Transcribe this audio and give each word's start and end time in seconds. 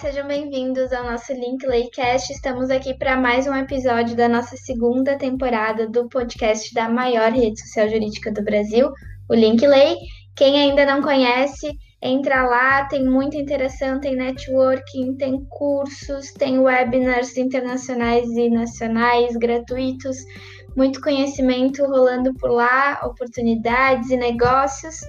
Sejam 0.00 0.26
bem-vindos 0.26 0.94
ao 0.94 1.04
nosso 1.04 1.30
Linklaycast. 1.30 2.32
Estamos 2.32 2.70
aqui 2.70 2.94
para 2.94 3.18
mais 3.18 3.46
um 3.46 3.54
episódio 3.54 4.16
da 4.16 4.30
nossa 4.30 4.56
segunda 4.56 5.18
temporada 5.18 5.86
do 5.86 6.08
podcast 6.08 6.72
da 6.72 6.88
maior 6.88 7.30
rede 7.30 7.60
social 7.60 7.86
jurídica 7.86 8.32
do 8.32 8.42
Brasil, 8.42 8.90
o 9.28 9.34
Linklay. 9.34 9.96
Quem 10.34 10.58
ainda 10.58 10.86
não 10.86 11.02
conhece, 11.02 11.70
entra 12.00 12.46
lá, 12.46 12.86
tem 12.86 13.04
muita 13.04 13.36
interação, 13.36 14.00
tem 14.00 14.16
networking, 14.16 15.18
tem 15.18 15.44
cursos, 15.50 16.32
tem 16.32 16.58
webinars 16.58 17.36
internacionais 17.36 18.26
e 18.30 18.48
nacionais 18.48 19.36
gratuitos, 19.36 20.16
muito 20.74 20.98
conhecimento 21.02 21.84
rolando 21.84 22.32
por 22.36 22.50
lá, 22.50 23.02
oportunidades 23.04 24.08
e 24.08 24.16
negócios. 24.16 25.02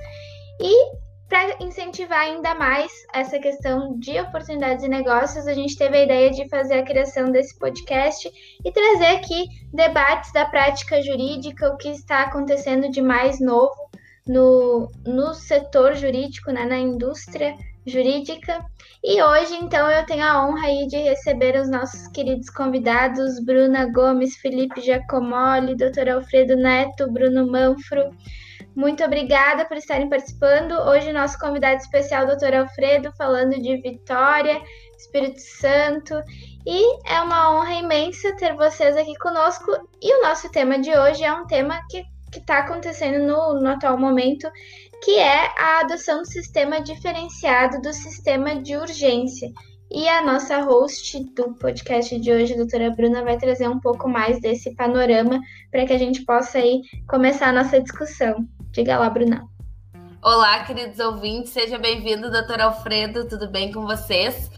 E 0.60 1.11
para 1.32 1.64
incentivar 1.64 2.20
ainda 2.20 2.54
mais 2.54 2.92
essa 3.14 3.40
questão 3.40 3.98
de 3.98 4.20
oportunidades 4.20 4.84
e 4.84 4.90
negócios, 4.90 5.48
a 5.48 5.54
gente 5.54 5.78
teve 5.78 5.96
a 5.96 6.04
ideia 6.04 6.30
de 6.30 6.50
fazer 6.50 6.74
a 6.74 6.84
criação 6.84 7.32
desse 7.32 7.58
podcast 7.58 8.30
e 8.66 8.70
trazer 8.70 9.16
aqui 9.16 9.46
debates 9.74 10.34
da 10.34 10.44
prática 10.44 11.02
jurídica, 11.02 11.70
o 11.70 11.78
que 11.78 11.88
está 11.88 12.24
acontecendo 12.24 12.92
de 12.92 13.02
mais 13.02 13.40
novo 13.40 13.74
no, 14.28 14.92
no 15.08 15.34
setor 15.34 15.96
jurídico, 15.96 16.52
né, 16.52 16.66
na 16.66 16.78
indústria 16.78 17.56
jurídica. 17.88 18.66
E 19.02 19.24
hoje, 19.24 19.56
então, 19.56 19.90
eu 19.90 20.06
tenho 20.06 20.26
a 20.26 20.46
honra 20.46 20.68
aí 20.68 20.86
de 20.86 20.98
receber 20.98 21.56
os 21.56 21.70
nossos 21.70 22.10
queridos 22.10 22.50
convidados, 22.50 23.40
Bruna 23.46 23.86
Gomes, 23.86 24.36
Felipe 24.36 24.82
Giacomoli, 24.82 25.78
Dr. 25.78 26.10
Alfredo 26.14 26.58
Neto, 26.58 27.10
Bruno 27.10 27.50
Manfro, 27.50 28.12
muito 28.76 29.04
obrigada 29.04 29.66
por 29.66 29.76
estarem 29.76 30.10
participando. 30.10 30.72
Hoje, 30.72 31.12
nosso 31.12 31.38
convidado 31.38 31.82
especial, 31.82 32.26
Dr. 32.26 32.56
Alfredo, 32.56 33.12
falando 33.18 33.62
de 33.62 33.78
Vitória, 33.78 34.62
Espírito 34.98 35.42
Santo. 35.42 36.16
E 36.66 37.12
é 37.12 37.20
uma 37.22 37.54
honra 37.54 37.74
imensa 37.76 38.36
ter 38.38 38.56
vocês 38.56 38.96
aqui 38.96 39.14
conosco. 39.18 39.72
E 40.02 40.20
o 40.20 40.22
nosso 40.22 40.50
tema 40.52 40.80
de 40.80 40.90
hoje 40.98 41.24
é 41.24 41.34
um 41.34 41.46
tema 41.48 41.82
que 41.90 42.04
está 42.38 42.60
acontecendo 42.60 43.26
no, 43.26 43.60
no 43.60 43.70
atual 43.70 43.98
momento, 43.98 44.50
que 45.04 45.18
é 45.20 45.52
a 45.58 45.82
adoção 45.82 46.20
do 46.20 46.28
sistema 46.28 46.82
diferenciado 46.82 47.82
do 47.82 47.92
sistema 47.92 48.62
de 48.62 48.78
urgência. 48.78 49.50
E 49.94 50.08
a 50.08 50.24
nossa 50.24 50.62
host 50.62 51.22
do 51.36 51.54
podcast 51.56 52.18
de 52.18 52.32
hoje, 52.32 52.54
a 52.54 52.58
doutora 52.58 52.90
Bruna, 52.92 53.26
vai 53.26 53.38
trazer 53.38 53.68
um 53.68 53.82
pouco 53.82 54.08
mais 54.08 54.40
desse 54.40 54.74
panorama 54.76 55.42
para 55.70 55.86
que 55.86 55.92
a 55.92 55.98
gente 55.98 56.24
possa 56.24 56.60
aí 56.60 56.80
começar 57.10 57.50
a 57.50 57.52
nossa 57.52 57.82
discussão. 57.82 58.48
Diga 58.72 58.98
lá, 58.98 59.10
Bruna. 59.10 59.46
Olá, 60.24 60.64
queridos 60.64 60.98
ouvintes, 61.00 61.52
seja 61.52 61.78
bem-vindo, 61.78 62.32
doutor 62.32 62.62
Alfredo, 62.62 63.28
tudo 63.28 63.50
bem 63.50 63.70
com 63.70 63.86
vocês? 63.86 64.50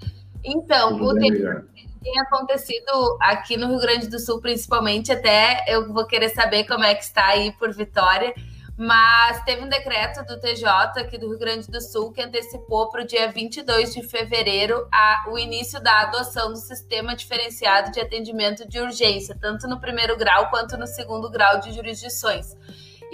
Então, 0.44 1.00
tudo 1.00 1.18
o 1.18 1.20
bem, 1.20 1.32
que 1.32 1.88
tem 2.04 2.20
acontecido 2.20 3.18
aqui 3.20 3.58
no 3.58 3.70
Rio 3.70 3.80
Grande 3.80 4.08
do 4.08 4.20
Sul, 4.20 4.40
principalmente, 4.40 5.12
até 5.12 5.64
eu 5.68 5.92
vou 5.92 6.06
querer 6.06 6.30
saber 6.30 6.66
como 6.66 6.84
é 6.84 6.94
que 6.94 7.04
está 7.04 7.26
aí 7.26 7.54
por 7.54 7.74
Vitória, 7.74 8.36
mas 8.78 9.44
teve 9.46 9.64
um 9.64 9.70
decreto 9.70 10.24
do 10.26 10.40
TJ 10.40 10.70
aqui 11.00 11.18
do 11.18 11.30
Rio 11.30 11.40
Grande 11.40 11.68
do 11.68 11.82
Sul 11.82 12.12
que 12.12 12.22
antecipou 12.22 12.92
para 12.92 13.02
o 13.02 13.08
dia 13.08 13.32
22 13.32 13.96
de 13.96 14.04
fevereiro 14.04 14.88
a, 14.94 15.26
o 15.32 15.40
início 15.40 15.82
da 15.82 16.02
adoção 16.02 16.50
do 16.50 16.58
sistema 16.58 17.16
diferenciado 17.16 17.92
de 17.92 18.00
atendimento 18.00 18.68
de 18.68 18.80
urgência, 18.80 19.36
tanto 19.42 19.68
no 19.68 19.80
primeiro 19.80 20.16
grau 20.16 20.52
quanto 20.52 20.78
no 20.78 20.86
segundo 20.86 21.32
grau 21.32 21.60
de 21.60 21.74
jurisdições. 21.74 22.56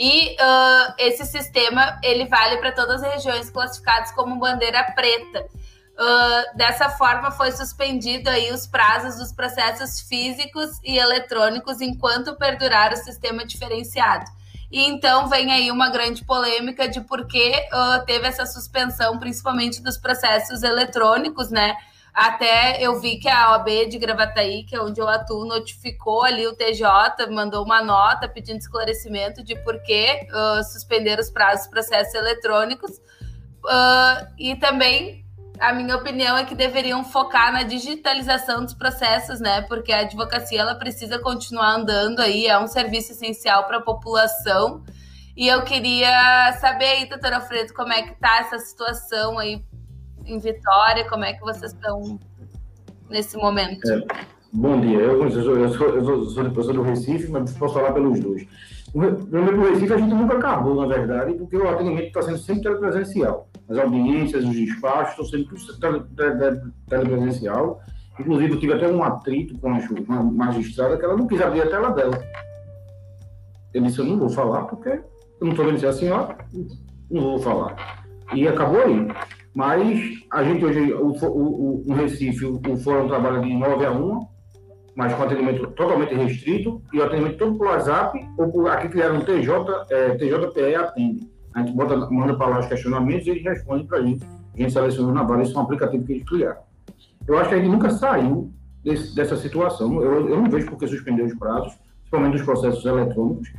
E 0.01 0.37
uh, 0.39 0.93
esse 0.97 1.25
sistema 1.25 1.99
ele 2.01 2.23
vale 2.25 2.55
para 2.59 2.71
todas 2.71 3.03
as 3.03 3.15
regiões 3.15 3.49
classificadas 3.49 4.13
como 4.13 4.39
bandeira 4.39 4.81
preta. 4.95 5.41
Uh, 5.41 6.57
dessa 6.57 6.89
forma, 6.91 7.31
foi 7.31 7.51
suspendido 7.51 8.29
aí 8.29 8.49
os 8.53 8.65
prazos 8.65 9.19
dos 9.19 9.33
processos 9.33 9.99
físicos 9.99 10.79
e 10.85 10.97
eletrônicos 10.97 11.81
enquanto 11.81 12.37
perdurar 12.37 12.93
o 12.93 12.95
sistema 12.95 13.45
diferenciado. 13.45 14.23
E 14.71 14.85
então 14.85 15.27
vem 15.27 15.51
aí 15.51 15.69
uma 15.69 15.89
grande 15.89 16.23
polêmica 16.23 16.87
de 16.87 17.01
por 17.01 17.27
que 17.27 17.51
uh, 17.51 18.05
teve 18.05 18.25
essa 18.25 18.45
suspensão, 18.45 19.19
principalmente 19.19 19.83
dos 19.83 19.97
processos 19.97 20.63
eletrônicos, 20.63 21.49
né? 21.49 21.75
Até 22.19 22.81
eu 22.81 22.99
vi 22.99 23.17
que 23.17 23.29
a 23.29 23.51
OAB 23.51 23.87
de 23.89 23.97
Gravataí, 23.97 24.65
que 24.65 24.75
é 24.75 24.81
onde 24.81 24.99
eu 24.99 25.07
atuo, 25.07 25.45
notificou 25.45 26.21
ali 26.25 26.45
o 26.45 26.53
TJ, 26.53 26.85
mandou 27.31 27.63
uma 27.63 27.81
nota 27.81 28.27
pedindo 28.27 28.57
esclarecimento 28.57 29.41
de 29.41 29.55
por 29.63 29.81
que 29.81 30.27
uh, 30.29 30.61
suspender 30.65 31.17
os 31.17 31.29
prazos 31.29 31.61
dos 31.61 31.69
processos 31.69 32.13
eletrônicos. 32.13 32.97
Uh, 33.63 34.27
e 34.37 34.53
também 34.57 35.25
a 35.61 35.71
minha 35.71 35.95
opinião 35.95 36.37
é 36.37 36.43
que 36.43 36.53
deveriam 36.53 37.05
focar 37.05 37.53
na 37.53 37.63
digitalização 37.63 38.65
dos 38.65 38.73
processos, 38.73 39.39
né? 39.39 39.61
Porque 39.61 39.93
a 39.93 39.99
advocacia 39.99 40.59
ela 40.59 40.75
precisa 40.75 41.19
continuar 41.19 41.75
andando 41.75 42.19
aí, 42.19 42.47
é 42.47 42.59
um 42.59 42.67
serviço 42.67 43.13
essencial 43.13 43.63
para 43.63 43.77
a 43.77 43.81
população. 43.81 44.83
E 45.37 45.47
eu 45.47 45.63
queria 45.63 46.51
saber 46.59 46.85
aí, 46.85 47.05
doutora 47.05 47.37
Alfredo, 47.37 47.73
como 47.73 47.93
é 47.93 48.01
que 48.01 48.19
tá 48.19 48.39
essa 48.39 48.59
situação 48.59 49.39
aí 49.39 49.63
em 50.29 50.39
Vitória? 50.39 51.07
Como 51.09 51.23
é 51.23 51.33
que 51.33 51.41
vocês 51.41 51.73
estão 51.73 52.19
nesse 53.09 53.35
momento? 53.37 53.89
É, 53.91 54.03
bom 54.53 54.79
dia, 54.79 54.99
eu, 54.99 55.23
eu, 55.23 55.31
sou, 55.31 55.57
eu, 55.57 55.69
sou, 55.69 55.87
eu, 55.89 56.03
sou, 56.25 56.43
eu 56.43 56.63
sou 56.63 56.73
do 56.73 56.81
Recife, 56.83 57.29
mas 57.29 57.51
posso 57.53 57.73
falar 57.73 57.91
pelos 57.93 58.19
dois. 58.19 58.47
No 58.93 59.69
Recife 59.69 59.93
a 59.93 59.97
gente 59.97 60.13
nunca 60.13 60.37
acabou, 60.37 60.75
na 60.75 60.87
verdade, 60.87 61.33
porque 61.33 61.57
o 61.57 61.69
atendimento 61.69 62.07
está 62.07 62.21
sendo 62.21 62.37
sempre 62.37 62.63
telepresencial. 62.63 63.47
As 63.69 63.77
audiências, 63.77 64.43
os 64.43 64.55
despachos 64.55 65.31
estão 65.31 65.57
sendo 65.57 66.07
telepresencial. 66.87 67.81
Inclusive, 68.19 68.53
eu 68.53 68.59
tive 68.59 68.73
até 68.73 68.87
um 68.87 69.03
atrito 69.03 69.57
com 69.59 69.69
a 69.69 70.23
magistrada 70.23 70.97
que 70.97 71.05
ela 71.05 71.15
não 71.15 71.27
quis 71.27 71.41
abrir 71.41 71.61
a 71.61 71.69
tela 71.69 71.91
dela. 71.91 72.19
Eu 73.73 73.83
disse, 73.83 73.99
eu 73.99 74.05
não 74.05 74.17
vou 74.17 74.29
falar 74.29 74.63
porque 74.63 74.89
eu 74.89 75.01
não 75.41 75.51
estou 75.51 75.65
vendo 75.65 75.79
se 75.79 75.85
é 75.85 75.89
a 75.89 75.93
senhora, 75.93 76.37
não 77.09 77.21
vou 77.21 77.39
falar. 77.39 78.03
E 78.33 78.47
acabou 78.47 78.81
aí. 78.81 79.07
Mas 79.53 80.25
a 80.31 80.43
gente 80.43 80.63
hoje, 80.63 80.93
o, 80.93 81.11
o, 81.11 81.83
o 81.87 81.93
Recife, 81.93 82.45
o 82.45 82.77
Fórum 82.77 83.07
trabalha 83.07 83.41
de 83.41 83.53
9 83.53 83.85
a 83.85 83.91
1, 83.91 84.27
mas 84.95 85.13
com 85.13 85.23
atendimento 85.23 85.67
totalmente 85.71 86.13
restrito, 86.13 86.81
e 86.93 86.99
o 86.99 87.03
atendimento 87.03 87.37
todo 87.37 87.57
por 87.57 87.67
WhatsApp, 87.67 88.19
ou 88.37 88.51
por 88.51 88.69
aqui 88.69 88.89
criaram 88.89 89.17
um 89.17 89.21
TJ, 89.21 89.51
é, 89.89 90.15
TJPE 90.15 90.75
atende. 90.75 91.29
A 91.53 91.59
gente 91.59 91.71
bota, 91.73 91.95
manda 92.11 92.35
para 92.35 92.47
lá 92.47 92.59
os 92.59 92.67
questionamentos 92.67 93.25
e 93.25 93.31
eles 93.31 93.43
respondem 93.43 93.85
para 93.85 93.99
a 93.99 94.01
gente. 94.01 94.25
A 94.53 94.61
gente 94.61 94.73
selecionou 94.73 95.13
na 95.13 95.23
base, 95.23 95.43
isso 95.43 95.57
é 95.57 95.59
um 95.59 95.63
aplicativo 95.63 96.05
que 96.05 96.13
eles 96.13 96.23
criaram. 96.23 96.61
Eu 97.27 97.37
acho 97.37 97.49
que 97.49 97.55
a 97.55 97.57
gente 97.57 97.69
nunca 97.69 97.89
saiu 97.89 98.51
desse, 98.83 99.15
dessa 99.15 99.35
situação. 99.37 100.01
Eu, 100.01 100.29
eu 100.29 100.37
não 100.37 100.49
vejo 100.49 100.67
por 100.67 100.77
que 100.77 100.87
suspender 100.87 101.23
os 101.23 101.33
prazos, 101.35 101.73
principalmente 102.01 102.33
dos 102.33 102.41
processos 102.43 102.85
eletrônicos, 102.85 103.51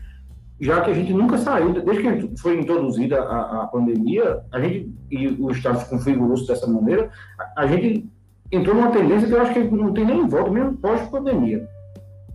já 0.61 0.83
que 0.83 0.91
a 0.91 0.95
gente 0.95 1.13
nunca 1.13 1.39
saiu, 1.39 1.73
desde 1.73 2.03
que 2.03 2.41
foi 2.41 2.61
introduzida 2.61 3.23
a, 3.23 3.63
a 3.63 3.67
pandemia, 3.67 4.41
a 4.53 4.61
gente, 4.61 4.93
e 5.11 5.29
o 5.29 5.51
Estado 5.51 5.79
se 5.79 5.89
configurou 5.89 6.37
dessa 6.47 6.67
maneira, 6.67 7.11
a, 7.39 7.63
a, 7.63 7.67
gente 7.67 8.07
entrou 8.53 8.75
numa 8.75 8.91
tendência 8.91 9.27
que 9.27 9.35
eu 9.35 9.41
acho 9.41 9.55
que 9.55 9.63
não 9.63 9.95
tem 9.95 10.05
nem 10.05 10.29
volta, 10.29 10.51
mesmo 10.51 10.77
pós-pandemia. 10.77 11.67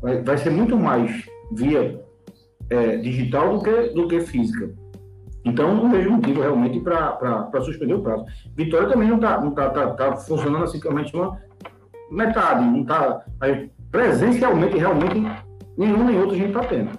Vai, 0.01 0.23
vai, 0.23 0.37
ser 0.37 0.49
muito 0.49 0.75
mais 0.75 1.25
via 1.51 2.01
é, 2.71 2.97
digital 2.97 3.57
do 3.57 3.63
que, 3.63 3.89
do 3.89 4.07
que 4.07 4.21
física. 4.21 4.71
Então, 5.45 5.75
não 5.75 5.91
vejo 5.91 6.09
motivo 6.09 6.41
realmente 6.41 6.79
para 6.79 7.61
suspender 7.63 7.93
o 7.93 8.01
prazo. 8.01 8.25
Vitória 8.55 8.89
também 8.89 9.07
não 9.07 9.17
está 9.17 9.39
não 9.39 9.51
tá, 9.51 9.69
tá, 9.69 9.91
tá 9.91 10.15
funcionando 10.17 10.63
assim, 10.63 10.79
realmente 10.79 11.15
uma 11.15 11.39
metade, 12.09 12.65
não 12.65 12.81
está. 12.81 13.23
Presencialmente, 13.91 14.77
realmente, 14.77 15.23
nenhum 15.77 16.03
nem 16.03 16.17
outro 16.17 16.33
a 16.33 16.37
gente 16.37 16.47
está 16.47 16.61
tendo. 16.61 16.89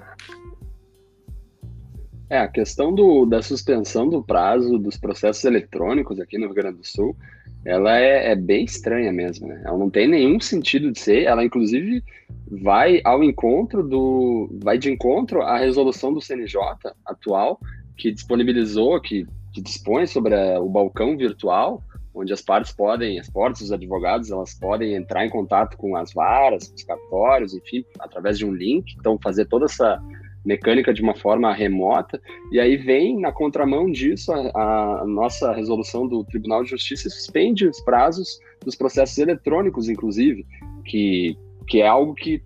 É, 2.29 2.39
a 2.39 2.49
questão 2.49 2.93
do, 2.93 3.25
da 3.25 3.41
suspensão 3.41 4.09
do 4.09 4.23
prazo 4.23 4.79
dos 4.79 4.97
processos 4.97 5.45
eletrônicos 5.45 6.19
aqui 6.19 6.37
no 6.37 6.47
Rio 6.47 6.55
Grande 6.55 6.79
do 6.79 6.87
Sul, 6.87 7.17
ela 7.65 7.99
é, 7.99 8.33
é, 8.33 8.37
bem 8.37 8.65
estranha 8.65 9.13
mesmo, 9.13 9.47
né? 9.47 9.63
Ela 9.65 9.79
não 9.79 9.89
tem 9.89 10.09
nenhum 10.09 10.41
sentido 10.41 10.91
de 10.91 10.99
ser, 10.99 11.25
ela 11.25 11.45
inclusive 11.45 12.03
vai 12.51 13.01
ao 13.05 13.23
encontro 13.23 13.83
do, 13.83 14.49
vai 14.63 14.77
de 14.77 14.91
encontro 14.91 15.43
à 15.43 15.59
resolução 15.59 16.13
do 16.13 16.21
CNJ 16.21 16.61
atual, 17.05 17.61
que 17.97 18.11
disponibilizou, 18.11 19.01
que, 19.01 19.27
que 19.53 19.61
dispõe 19.61 20.07
sobre 20.07 20.35
a, 20.35 20.61
o 20.61 20.69
balcão 20.69 21.17
virtual, 21.17 21.83
onde 22.13 22.33
as 22.33 22.41
partes 22.41 22.73
podem, 22.73 23.21
as 23.21 23.29
portas 23.29 23.61
dos 23.61 23.73
advogados, 23.73 24.31
elas 24.31 24.55
podem 24.55 24.95
entrar 24.95 25.25
em 25.27 25.31
contato 25.31 25.77
com 25.77 25.95
as 25.97 26.13
varas, 26.13 26.73
os 26.75 26.83
cartórios, 26.83 27.55
enfim, 27.55 27.85
através 28.01 28.39
de 28.39 28.45
um 28.45 28.53
link, 28.53 28.95
então 28.99 29.19
fazer 29.23 29.45
toda 29.47 29.67
essa 29.67 30.01
mecânica 30.47 30.95
de 30.95 31.03
uma 31.03 31.15
forma 31.15 31.53
remota, 31.53 32.21
e 32.53 32.61
aí 32.61 32.77
vem 32.77 33.21
na 33.21 33.33
contramão 33.33 33.91
disso 33.91 34.33
a, 34.33 35.03
a, 35.03 35.05
nossa 35.05 35.53
resolução 35.53 36.07
do 36.07 36.25
Tribunal 36.25 36.63
de 36.63 36.71
Justiça 36.71 37.11
suspende 37.11 37.67
os 37.67 37.81
prazos 37.81 38.39
dos 38.65 38.77
processos 38.77 39.19
eletrônicos, 39.19 39.89
inclusive, 39.89 40.47
que, 40.85 41.37
que 41.67 41.83
é 41.83 41.89
algo 41.89 42.15
que 42.15 42.41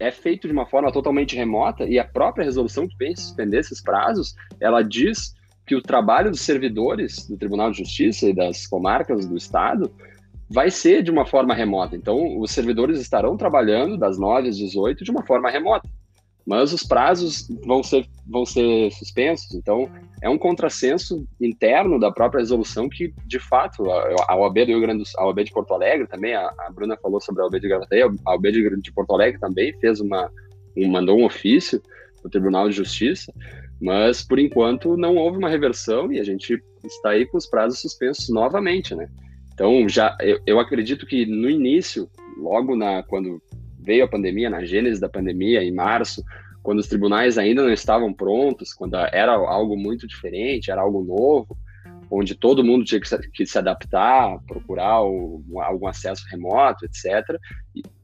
é 0.00 0.10
feito 0.10 0.46
de 0.46 0.52
uma 0.52 0.64
forma 0.64 0.92
totalmente 0.92 1.36
remota, 1.36 1.84
e 1.84 1.98
a 1.98 2.04
própria 2.04 2.44
resolução 2.44 2.86
que 2.86 2.96
vem 2.96 3.14
suspender 3.14 3.58
esses 3.58 3.82
prazos, 3.82 4.34
ela 4.60 4.80
diz 4.82 5.34
que 5.66 5.74
o 5.74 5.82
trabalho 5.82 6.30
dos 6.30 6.40
servidores 6.40 7.28
do 7.28 7.36
Tribunal 7.36 7.70
de 7.70 7.78
Justiça 7.78 8.28
e 8.28 8.34
das 8.34 8.66
comarcas 8.66 9.26
do 9.26 9.36
Estado 9.36 9.92
vai 10.48 10.70
ser 10.70 11.02
de 11.02 11.10
uma 11.10 11.24
forma 11.24 11.54
remota. 11.54 11.96
Então, 11.96 12.38
os 12.38 12.50
servidores 12.50 13.00
estarão 13.00 13.36
trabalhando 13.36 13.96
das 13.96 14.18
9 14.18 14.48
às 14.48 14.56
18 14.56 15.02
de 15.02 15.10
uma 15.10 15.22
forma 15.22 15.50
remota, 15.50 15.88
mas 16.46 16.72
os 16.72 16.82
prazos 16.82 17.48
vão 17.64 17.82
ser, 17.82 18.06
vão 18.26 18.44
ser 18.44 18.90
suspensos. 18.92 19.54
Então, 19.54 19.88
é 20.20 20.28
um 20.28 20.38
contrassenso 20.38 21.26
interno 21.40 21.98
da 21.98 22.10
própria 22.10 22.40
resolução 22.40 22.88
que, 22.88 23.12
de 23.26 23.38
fato, 23.38 23.90
a, 23.90 24.36
OAB 24.36 24.54
do 24.54 24.66
Rio 24.66 24.80
Grande 24.80 24.98
do 25.00 25.06
Sul, 25.06 25.20
a 25.20 25.26
OAB 25.26 25.44
de 25.44 25.52
Porto 25.52 25.74
Alegre 25.74 26.06
também, 26.06 26.34
a, 26.34 26.52
a 26.58 26.70
Bruna 26.70 26.96
falou 26.96 27.20
sobre 27.20 27.42
a 27.42 27.44
OAB 27.44 27.60
de 27.60 27.68
Gravataí, 27.68 28.02
a 28.02 28.30
OAB 28.30 28.42
de, 28.44 28.80
de 28.80 28.92
Porto 28.92 29.14
Alegre 29.14 29.40
também 29.40 29.72
fez 29.78 30.00
uma, 30.00 30.30
um, 30.76 30.88
mandou 30.88 31.18
um 31.18 31.24
ofício 31.24 31.80
para 32.20 32.28
o 32.28 32.30
Tribunal 32.30 32.68
de 32.68 32.76
Justiça, 32.76 33.32
mas, 33.80 34.22
por 34.22 34.38
enquanto, 34.38 34.96
não 34.96 35.16
houve 35.16 35.38
uma 35.38 35.48
reversão 35.48 36.12
e 36.12 36.20
a 36.20 36.24
gente 36.24 36.62
está 36.84 37.10
aí 37.10 37.26
com 37.26 37.36
os 37.36 37.46
prazos 37.46 37.80
suspensos 37.80 38.28
novamente, 38.28 38.94
né? 38.94 39.08
Então, 39.52 39.88
já 39.88 40.16
eu, 40.20 40.40
eu 40.46 40.60
acredito 40.60 41.06
que 41.06 41.26
no 41.26 41.48
início, 41.48 42.08
logo 42.38 42.74
na 42.74 43.02
quando 43.02 43.42
veio 43.82 44.04
a 44.04 44.08
pandemia, 44.08 44.48
na 44.48 44.64
gênese 44.64 45.00
da 45.00 45.08
pandemia, 45.08 45.62
em 45.62 45.72
março, 45.72 46.22
quando 46.62 46.78
os 46.78 46.86
tribunais 46.86 47.36
ainda 47.36 47.62
não 47.62 47.72
estavam 47.72 48.12
prontos, 48.12 48.72
quando 48.72 48.94
era 48.96 49.32
algo 49.32 49.76
muito 49.76 50.06
diferente, 50.06 50.70
era 50.70 50.80
algo 50.80 51.02
novo, 51.02 51.56
onde 52.10 52.34
todo 52.34 52.64
mundo 52.64 52.84
tinha 52.84 53.00
que 53.00 53.46
se, 53.46 53.58
adaptar, 53.58 54.38
procurar 54.46 54.92
algum 54.92 55.86
acesso 55.88 56.24
remoto, 56.30 56.84
etc. 56.84 57.38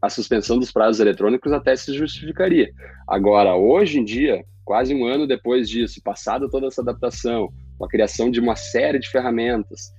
a 0.01 0.09
suspensão 0.09 0.59
dos 0.59 0.73
prazos 0.73 0.99
eletrônicos 0.99 1.53
até 1.53 1.77
se 1.77 1.93
justificaria. 1.93 2.73
Agora, 3.07 3.55
hoje 3.55 4.01
em 4.01 4.05
dia, 4.05 4.43
quase 4.65 4.95
um 4.95 5.05
ano 5.05 5.27
depois 5.27 5.69
disso, 5.69 6.03
passada 6.03 6.49
toda 6.51 6.67
essa 6.67 6.81
adaptação, 6.81 7.53
com 7.77 7.85
a 7.85 7.89
criação 7.89 8.31
de 8.31 8.41
uma 8.41 8.57
série 8.57 8.99
de 8.99 9.09
ferramentas, 9.09 9.93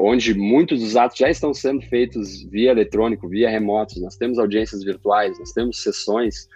onde 0.00 0.34
muitos 0.34 0.80
dos 0.80 0.96
atos 0.96 1.18
já 1.18 1.28
estão 1.28 1.52
sendo 1.52 1.82
feitos 1.82 2.42
via 2.44 2.70
eletrônico, 2.70 3.28
via 3.28 3.50
remotos. 3.50 4.00
Nós 4.00 4.16
temos 4.16 4.38
audiências 4.38 4.82
virtuais, 4.82 5.38
nós 5.38 5.52
temos 5.52 5.82
sessões 5.82 6.48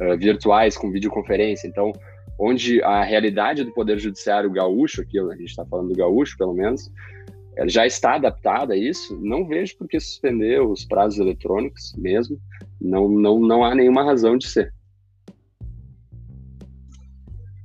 uh, 0.00 0.16
virtuais 0.16 0.76
com 0.76 0.90
videoconferência. 0.90 1.66
Então, 1.66 1.92
onde 2.38 2.82
a 2.82 3.02
realidade 3.02 3.64
do 3.64 3.72
Poder 3.72 3.98
Judiciário 3.98 4.50
gaúcho, 4.50 5.02
aqui 5.02 5.18
a 5.18 5.30
gente 5.32 5.50
está 5.50 5.64
falando 5.64 5.88
do 5.88 5.96
gaúcho, 5.96 6.36
pelo 6.36 6.54
menos, 6.54 6.90
já 7.66 7.86
está 7.86 8.14
adaptada 8.14 8.74
a 8.74 8.76
isso, 8.76 9.18
não 9.20 9.46
vejo 9.46 9.76
por 9.76 9.86
que 9.86 10.00
suspender 10.00 10.62
os 10.62 10.84
prazos 10.84 11.18
eletrônicos 11.18 11.94
mesmo. 11.96 12.38
Não, 12.80 13.08
não, 13.08 13.38
não 13.40 13.64
há 13.64 13.74
nenhuma 13.74 14.02
razão 14.02 14.36
de 14.36 14.46
ser. 14.46 14.72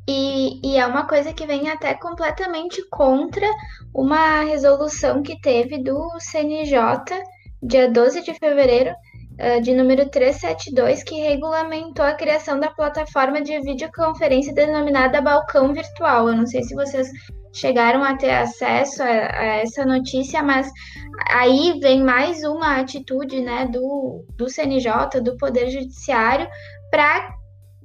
E, 0.08 0.62
e, 0.64 0.78
é 0.78 0.86
uma 0.86 1.06
coisa 1.06 1.34
que 1.34 1.46
vem 1.46 1.70
até 1.70 1.94
completamente 1.94 2.82
contra 2.90 3.46
uma 3.94 4.42
resolução 4.42 5.22
que 5.22 5.40
teve 5.42 5.84
do 5.84 6.10
CNJ, 6.20 6.80
dia 7.62 7.92
12 7.92 8.24
de 8.24 8.34
fevereiro, 8.34 8.92
uh, 8.92 9.62
de 9.62 9.74
número 9.74 10.10
372, 10.10 11.04
que 11.04 11.20
regulamentou 11.20 12.06
a 12.06 12.14
criação 12.14 12.58
da 12.58 12.72
plataforma 12.72 13.42
de 13.42 13.60
videoconferência 13.60 14.54
denominada 14.54 15.22
Balcão 15.22 15.74
Virtual. 15.74 16.30
Eu 16.30 16.38
não 16.38 16.48
sei 16.48 16.64
se 16.64 16.74
vocês 16.74 17.10
chegaram 17.54 18.02
a 18.02 18.16
ter 18.16 18.32
acesso 18.32 19.04
a, 19.04 19.08
a 19.08 19.46
essa 19.58 19.86
notícia, 19.86 20.42
mas 20.42 20.72
aí 21.30 21.80
vem 21.82 22.02
mais 22.02 22.46
uma 22.46 22.78
atitude 22.78 23.42
né, 23.42 23.66
do, 23.66 24.24
do 24.38 24.50
CNJ, 24.50 25.20
do 25.22 25.36
Poder 25.36 25.70
Judiciário, 25.70 26.48
para 26.90 27.36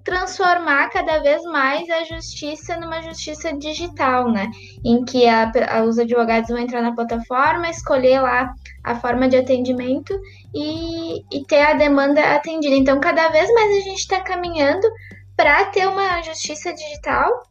transformar 0.04 0.88
cada 0.90 1.18
vez 1.20 1.42
mais 1.44 1.88
a 1.90 2.04
justiça 2.04 2.76
numa 2.76 3.00
justiça 3.02 3.56
digital, 3.56 4.30
né? 4.30 4.50
Em 4.84 5.04
que 5.04 5.26
a, 5.26 5.50
a, 5.70 5.82
os 5.82 5.98
advogados 5.98 6.48
vão 6.48 6.58
entrar 6.58 6.82
na 6.82 6.94
plataforma, 6.94 7.68
escolher 7.68 8.20
lá 8.20 8.52
a 8.84 8.94
forma 8.96 9.28
de 9.28 9.36
atendimento 9.36 10.18
e, 10.54 11.24
e 11.32 11.44
ter 11.46 11.62
a 11.62 11.74
demanda 11.74 12.20
atendida. 12.34 12.74
Então, 12.74 13.00
cada 13.00 13.28
vez 13.28 13.52
mais 13.52 13.76
a 13.76 13.80
gente 13.80 14.00
está 14.00 14.20
caminhando 14.20 14.88
para 15.36 15.66
ter 15.66 15.86
uma 15.88 16.20
justiça 16.22 16.72
digital. 16.72 17.42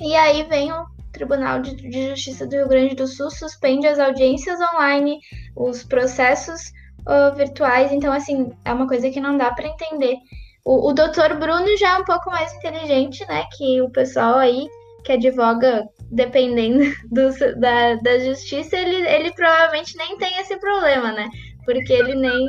E 0.00 0.14
aí 0.14 0.44
vem 0.44 0.72
o 0.72 0.86
Tribunal 1.12 1.60
de, 1.60 1.74
de 1.74 2.10
Justiça 2.10 2.46
do 2.46 2.54
Rio 2.54 2.68
Grande 2.68 2.94
do 2.94 3.06
Sul 3.06 3.30
suspende 3.30 3.86
as 3.86 3.98
audiências 3.98 4.58
online, 4.74 5.18
os 5.56 5.82
processos 5.82 6.72
uh, 7.00 7.34
virtuais. 7.34 7.90
Então, 7.92 8.12
assim, 8.12 8.52
é 8.64 8.72
uma 8.72 8.86
coisa 8.86 9.10
que 9.10 9.20
não 9.20 9.36
dá 9.36 9.50
para 9.50 9.66
entender. 9.66 10.16
O, 10.64 10.90
o 10.90 10.92
doutor 10.92 11.34
Bruno 11.36 11.76
já 11.78 11.96
é 11.96 11.98
um 11.98 12.04
pouco 12.04 12.30
mais 12.30 12.52
inteligente, 12.54 13.26
né? 13.26 13.44
Que 13.56 13.80
o 13.80 13.90
pessoal 13.90 14.36
aí 14.36 14.68
que 15.04 15.12
advoga 15.12 15.88
dependendo 16.10 16.84
do, 17.10 17.30
da, 17.58 17.94
da 17.96 18.18
justiça, 18.18 18.76
ele, 18.76 19.06
ele 19.08 19.32
provavelmente 19.32 19.96
nem 19.96 20.16
tem 20.18 20.38
esse 20.40 20.58
problema, 20.58 21.12
né? 21.12 21.28
Porque 21.64 21.92
ele 21.92 22.14
nem. 22.14 22.46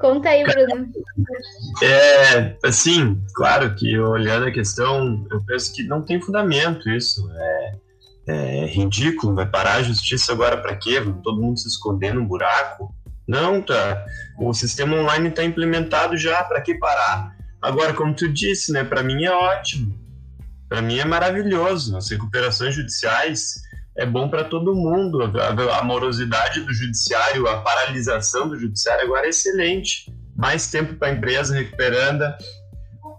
Conta 0.00 0.28
aí, 0.28 0.44
Bruno. 0.44 0.90
É, 1.82 2.56
assim, 2.62 3.18
claro 3.34 3.74
que 3.74 3.98
olhando 3.98 4.46
a 4.46 4.52
questão, 4.52 5.26
eu 5.30 5.42
penso 5.46 5.72
que 5.72 5.82
não 5.84 6.02
tem 6.02 6.20
fundamento 6.20 6.90
isso. 6.90 7.26
É, 7.32 7.72
é 8.26 8.66
ridículo, 8.66 9.34
vai 9.34 9.46
parar 9.46 9.76
a 9.76 9.82
justiça 9.82 10.32
agora 10.32 10.58
para 10.58 10.76
quê? 10.76 11.00
Todo 11.22 11.40
mundo 11.40 11.58
se 11.58 11.68
esconder 11.68 12.12
num 12.12 12.26
buraco? 12.26 12.92
Não, 13.26 13.62
tá. 13.62 14.04
O 14.38 14.52
sistema 14.52 14.96
online 14.96 15.28
está 15.28 15.42
implementado 15.42 16.16
já, 16.16 16.42
para 16.44 16.60
que 16.60 16.74
parar? 16.74 17.34
Agora, 17.60 17.94
como 17.94 18.14
tu 18.14 18.28
disse, 18.28 18.72
né, 18.72 18.84
para 18.84 19.02
mim 19.02 19.24
é 19.24 19.30
ótimo. 19.30 19.98
Para 20.68 20.82
mim 20.82 20.98
é 20.98 21.04
maravilhoso. 21.04 21.96
As 21.96 22.10
recuperações 22.10 22.74
judiciais 22.74 23.62
é 23.96 24.04
bom 24.04 24.28
para 24.28 24.44
todo 24.44 24.74
mundo. 24.74 25.22
A, 25.22 25.78
a 25.78 25.82
morosidade 25.82 26.60
do 26.60 26.72
judiciário, 26.72 27.46
a 27.48 27.62
paralisação 27.62 28.48
do 28.48 28.58
judiciário 28.58 29.04
agora 29.04 29.26
é 29.26 29.30
excelente. 29.30 30.12
Mais 30.36 30.70
tempo 30.70 30.94
para 30.96 31.08
a 31.08 31.12
empresa 31.12 31.54
recuperando, 31.54 32.24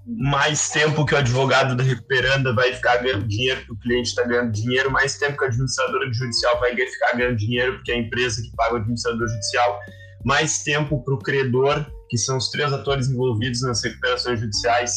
mais 0.06 0.70
tempo 0.70 1.04
que 1.04 1.16
o 1.16 1.18
advogado 1.18 1.76
da 1.76 1.84
recuperanda 1.84 2.54
vai 2.54 2.74
ficar 2.74 2.98
ganhando 2.98 3.28
dinheiro, 3.28 3.62
porque 3.62 3.74
o 3.74 3.80
cliente 3.80 4.10
está 4.10 4.24
ganhando 4.24 4.52
dinheiro, 4.52 4.92
mais 4.92 5.18
tempo 5.18 5.38
que 5.38 5.46
a 5.46 5.48
administradora 5.48 6.14
judicial 6.14 6.60
vai 6.60 6.76
ficar 6.76 7.14
ganhando 7.14 7.38
dinheiro, 7.38 7.74
porque 7.76 7.92
é 7.92 7.96
a 7.96 8.00
empresa 8.00 8.42
que 8.42 8.56
paga 8.56 8.76
o 8.76 8.78
administrador 8.78 9.28
judicial, 9.28 9.80
mais 10.24 10.64
tempo 10.64 11.04
para 11.04 11.14
o 11.14 11.20
credor, 11.20 11.86
que 12.08 12.18
são 12.18 12.38
os 12.38 12.50
três 12.52 12.72
atores 12.72 13.08
envolvidos 13.08 13.62
nas 13.64 13.84
recuperações 13.84 14.40
judiciais, 14.40 14.94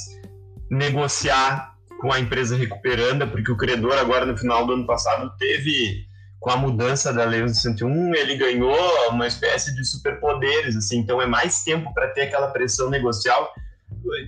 negociar 0.70 1.74
com 2.00 2.12
a 2.12 2.20
empresa 2.20 2.54
recuperanda, 2.54 3.26
porque 3.26 3.50
o 3.50 3.56
credor 3.56 3.98
agora 3.98 4.26
no 4.26 4.36
final 4.36 4.66
do 4.66 4.74
ano 4.74 4.86
passado 4.86 5.32
teve 5.38 6.06
com 6.38 6.50
a 6.50 6.56
mudança 6.56 7.12
da 7.12 7.24
lei 7.24 7.48
101, 7.48 8.14
ele 8.14 8.36
ganhou 8.36 8.78
uma 9.10 9.26
espécie 9.26 9.74
de 9.74 9.84
superpoderes, 9.84 10.76
assim, 10.76 10.98
então 10.98 11.20
é 11.20 11.26
mais 11.26 11.64
tempo 11.64 11.92
para 11.92 12.08
ter 12.08 12.22
aquela 12.22 12.48
pressão 12.48 12.90
negocial 12.90 13.52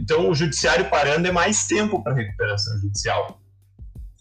então, 0.01 0.29
o 0.29 0.35
judiciário 0.35 0.89
parando 0.89 1.27
é 1.27 1.33
mais 1.33 1.67
tempo 1.67 2.03
para 2.03 2.15
recuperação 2.15 2.79
judicial. 2.79 3.41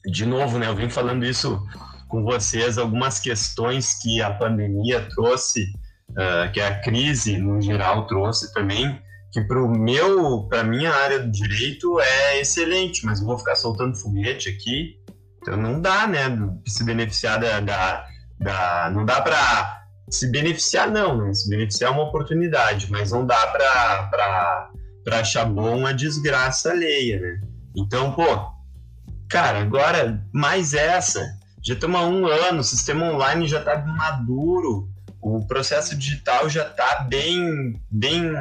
De 0.06 0.26
novo, 0.26 0.58
né, 0.58 0.68
eu 0.68 0.76
vim 0.76 0.90
falando 0.90 1.26
isso 1.26 1.62
com 2.08 2.24
vocês, 2.24 2.78
algumas 2.78 3.20
questões 3.20 3.94
que 4.02 4.22
a 4.22 4.32
pandemia 4.32 5.08
trouxe, 5.10 5.66
uh, 6.12 6.52
que 6.52 6.60
a 6.60 6.80
crise 6.80 7.38
no 7.38 7.62
geral 7.62 8.08
trouxe 8.08 8.52
também, 8.54 9.00
que 9.32 9.42
para 9.42 9.62
o 9.62 9.70
meu, 9.70 10.48
para 10.50 10.64
minha 10.64 10.92
área 10.92 11.20
do 11.20 11.30
direito 11.30 12.00
é 12.00 12.40
excelente, 12.40 13.06
mas 13.06 13.22
vou 13.22 13.38
ficar 13.38 13.56
soltando 13.56 13.96
foguete 13.96 14.50
aqui, 14.50 14.98
então 15.42 15.56
não 15.56 15.80
dá, 15.80 16.08
né, 16.08 16.26
se 16.66 16.84
beneficiar 16.84 17.40
da, 17.40 17.60
da, 17.60 18.08
da 18.40 18.92
não 18.92 19.06
dá 19.06 19.22
para 19.22 19.80
se 20.10 20.28
beneficiar 20.32 20.90
não, 20.90 21.18
né? 21.18 21.34
se 21.34 21.50
beneficiar 21.50 21.92
é 21.92 21.94
uma 21.94 22.04
oportunidade, 22.04 22.88
mas 22.90 23.12
não 23.12 23.26
dá 23.26 23.48
para 23.48 24.72
para 25.10 25.22
achar 25.22 25.44
bom 25.46 25.88
a 25.88 25.92
desgraça 25.92 26.70
alheia, 26.70 27.20
né? 27.20 27.42
Então, 27.76 28.12
pô, 28.12 28.54
cara, 29.28 29.60
agora 29.60 30.24
mais 30.32 30.76
essa. 30.76 31.20
Já 31.64 31.74
estamos 31.74 32.00
há 32.00 32.04
um 32.04 32.28
ano, 32.28 32.60
o 32.60 32.64
sistema 32.64 33.12
online 33.12 33.48
já 33.48 33.58
está 33.58 33.76
maduro, 33.80 34.88
o 35.20 35.46
processo 35.48 35.96
digital 35.98 36.48
já 36.48 36.68
está 36.68 37.08
bem, 37.10 37.82
bem, 37.90 38.32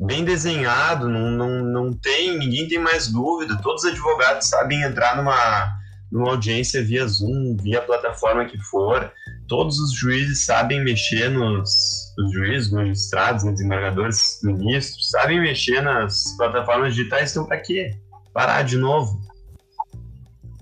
bem 0.00 0.24
desenhado, 0.24 1.10
não, 1.10 1.30
não, 1.30 1.62
não 1.62 1.92
tem, 1.92 2.38
ninguém 2.38 2.66
tem 2.66 2.78
mais 2.78 3.08
dúvida, 3.08 3.60
todos 3.62 3.84
os 3.84 3.90
advogados 3.90 4.48
sabem 4.48 4.82
entrar 4.82 5.14
numa, 5.14 5.78
numa 6.10 6.30
audiência 6.30 6.82
via 6.82 7.06
Zoom, 7.06 7.56
via 7.60 7.82
plataforma 7.82 8.44
que 8.44 8.58
for, 8.58 9.12
todos 9.48 9.78
os 9.78 9.94
juízes 9.94 10.44
sabem 10.44 10.82
mexer 10.84 11.30
nos 11.30 11.70
os 12.18 12.32
juízes, 12.32 12.70
magistrados, 12.70 13.44
desembargadores, 13.44 14.40
ministros, 14.42 15.10
sabem 15.10 15.40
mexer 15.40 15.80
nas 15.80 16.36
plataformas 16.36 16.94
digitais, 16.94 17.30
então 17.30 17.46
para 17.46 17.60
quê? 17.60 17.90
Parar 18.32 18.62
de 18.62 18.76
novo. 18.76 19.20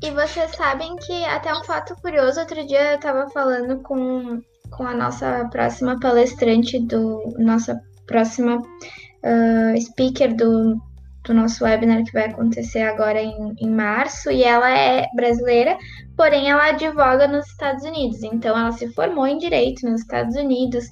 E 0.02 0.10
vocês 0.12 0.54
sabem 0.54 0.94
que 0.96 1.24
até 1.24 1.52
um 1.52 1.64
fato 1.64 1.94
curioso, 1.96 2.38
outro 2.40 2.64
dia 2.66 2.92
eu 2.92 2.96
estava 2.96 3.28
falando 3.30 3.82
com, 3.82 4.40
com 4.70 4.84
a 4.84 4.94
nossa 4.94 5.48
próxima 5.50 5.98
palestrante 5.98 6.78
do 6.78 7.34
nossa 7.38 7.80
próxima 8.06 8.58
uh, 8.58 9.80
speaker 9.80 10.34
do, 10.36 10.80
do 11.28 11.34
nosso 11.34 11.62
webinar 11.64 12.02
que 12.04 12.12
vai 12.12 12.24
acontecer 12.24 12.82
agora 12.82 13.20
em, 13.20 13.54
em 13.60 13.70
março, 13.70 14.30
e 14.30 14.42
ela 14.42 14.68
é 14.68 15.06
brasileira, 15.14 15.76
porém 16.16 16.50
ela 16.50 16.70
advoga 16.70 17.28
nos 17.28 17.46
Estados 17.46 17.84
Unidos. 17.84 18.22
Então 18.22 18.58
ela 18.58 18.72
se 18.72 18.92
formou 18.94 19.26
em 19.26 19.38
direito 19.38 19.88
nos 19.88 20.00
Estados 20.00 20.34
Unidos 20.34 20.86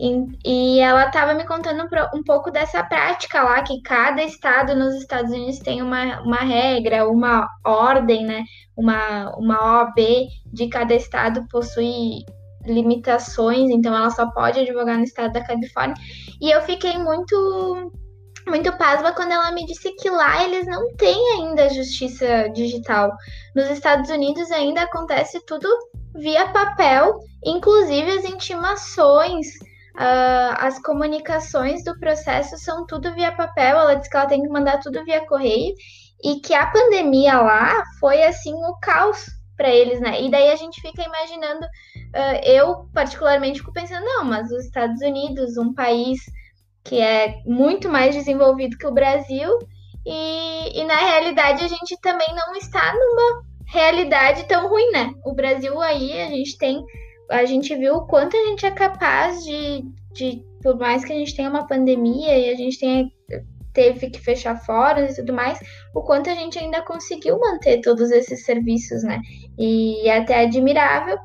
e, 0.00 0.26
e 0.44 0.80
ela 0.80 1.06
estava 1.06 1.34
me 1.34 1.46
contando 1.46 1.86
um, 2.14 2.22
pouco 2.24 2.50
dessa 2.50 2.82
prática 2.82 3.42
lá, 3.42 3.62
que 3.62 3.80
cada 3.82 4.22
estado 4.24 4.74
nos 4.74 4.94
Estados 4.94 5.30
Unidos 5.30 5.58
tem 5.58 5.82
uma, 5.82 6.20
uma 6.22 6.40
regra, 6.40 7.08
uma 7.08 7.46
ordem, 7.64 8.24
né? 8.24 8.44
Uma, 8.76 9.30
uma 9.36 9.82
OAB 9.82 9.96
de 10.52 10.68
cada 10.68 10.94
estado 10.94 11.46
possui 11.48 12.24
limitações, 12.64 13.70
então 13.70 13.94
ela 13.94 14.10
só 14.10 14.30
pode 14.30 14.60
advogar 14.60 14.96
no 14.96 15.04
estado 15.04 15.32
da 15.32 15.44
Califórnia. 15.44 15.96
E 16.40 16.50
eu 16.50 16.62
fiquei 16.62 16.96
muito 16.98 17.92
muito 18.46 18.72
pasma 18.76 19.12
quando 19.12 19.32
ela 19.32 19.52
me 19.52 19.64
disse 19.66 19.92
que 19.92 20.10
lá 20.10 20.44
eles 20.44 20.66
não 20.66 20.94
têm 20.96 21.32
ainda 21.34 21.68
justiça 21.70 22.48
digital. 22.50 23.12
Nos 23.54 23.70
Estados 23.70 24.10
Unidos 24.10 24.50
ainda 24.50 24.82
acontece 24.82 25.44
tudo 25.46 25.68
via 26.14 26.48
papel, 26.48 27.18
inclusive 27.44 28.10
as 28.10 28.24
intimações, 28.24 29.46
uh, 29.96 30.54
as 30.58 30.80
comunicações 30.82 31.84
do 31.84 31.98
processo 31.98 32.58
são 32.58 32.86
tudo 32.86 33.14
via 33.14 33.32
papel. 33.32 33.78
Ela 33.78 33.94
disse 33.94 34.10
que 34.10 34.16
ela 34.16 34.26
tem 34.26 34.42
que 34.42 34.48
mandar 34.48 34.80
tudo 34.80 35.04
via 35.04 35.26
correio 35.26 35.74
e 36.22 36.40
que 36.40 36.54
a 36.54 36.66
pandemia 36.66 37.40
lá 37.40 37.82
foi 37.98 38.22
assim 38.22 38.54
o 38.54 38.76
caos 38.80 39.26
para 39.56 39.68
eles, 39.68 40.00
né? 40.00 40.20
E 40.22 40.30
daí 40.30 40.50
a 40.50 40.56
gente 40.56 40.80
fica 40.80 41.02
imaginando, 41.02 41.64
uh, 41.64 42.40
eu 42.44 42.88
particularmente 42.92 43.60
fico 43.60 43.72
pensando, 43.72 44.04
não, 44.04 44.24
mas 44.24 44.50
os 44.50 44.64
Estados 44.64 45.00
Unidos, 45.00 45.56
um 45.56 45.72
país 45.72 46.20
que 46.84 47.00
é 47.00 47.40
muito 47.46 47.88
mais 47.88 48.14
desenvolvido 48.14 48.76
que 48.76 48.86
o 48.86 48.92
Brasil, 48.92 49.50
e, 50.04 50.80
e 50.80 50.84
na 50.84 50.96
realidade 50.96 51.64
a 51.64 51.68
gente 51.68 51.96
também 52.00 52.28
não 52.34 52.54
está 52.56 52.92
numa 52.92 53.42
realidade 53.66 54.44
tão 54.46 54.68
ruim, 54.68 54.90
né? 54.90 55.12
O 55.24 55.34
Brasil 55.34 55.80
aí, 55.80 56.20
a 56.20 56.28
gente 56.28 56.58
tem, 56.58 56.84
a 57.30 57.44
gente 57.44 57.74
viu 57.76 57.94
o 57.94 58.06
quanto 58.06 58.36
a 58.36 58.46
gente 58.46 58.66
é 58.66 58.70
capaz 58.70 59.42
de, 59.44 59.84
de 60.12 60.44
por 60.62 60.76
mais 60.76 61.04
que 61.04 61.12
a 61.12 61.16
gente 61.16 61.34
tenha 61.34 61.48
uma 61.48 61.66
pandemia 61.66 62.38
e 62.38 62.50
a 62.50 62.56
gente 62.56 62.78
tenha 62.78 63.08
teve 63.72 64.10
que 64.10 64.20
fechar 64.20 64.56
fóruns 64.64 65.12
e 65.12 65.16
tudo 65.16 65.32
mais, 65.32 65.58
o 65.94 66.02
quanto 66.02 66.30
a 66.30 66.34
gente 66.34 66.58
ainda 66.58 66.82
conseguiu 66.82 67.38
manter 67.38 67.80
todos 67.80 68.10
esses 68.10 68.44
serviços, 68.44 69.02
né? 69.02 69.20
E 69.58 70.08
é 70.08 70.18
até 70.18 70.44
admirável. 70.44 71.16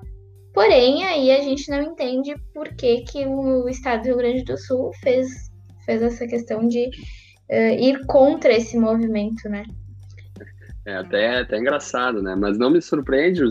Porém, 0.54 1.04
aí 1.04 1.32
a 1.32 1.42
gente 1.42 1.70
não 1.70 1.82
entende 1.82 2.34
por 2.54 2.70
que, 2.76 3.02
que 3.02 3.26
o 3.26 3.70
estado 3.70 4.02
do 4.02 4.06
Rio 4.08 4.18
Grande 4.18 4.44
do 4.44 4.58
Sul 4.58 4.92
fez, 5.04 5.28
fez 5.88 6.02
essa 6.04 6.28
questão 6.28 6.68
de 6.68 6.86
uh, 7.50 7.80
ir 7.80 8.06
contra 8.06 8.54
esse 8.54 8.78
movimento, 8.78 9.50
né? 9.50 9.64
É 10.86 10.96
até, 10.98 11.40
até 11.40 11.58
engraçado, 11.58 12.22
né? 12.22 12.36
Mas 12.36 12.58
não 12.58 12.70
me 12.70 12.82
surpreende 12.82 13.42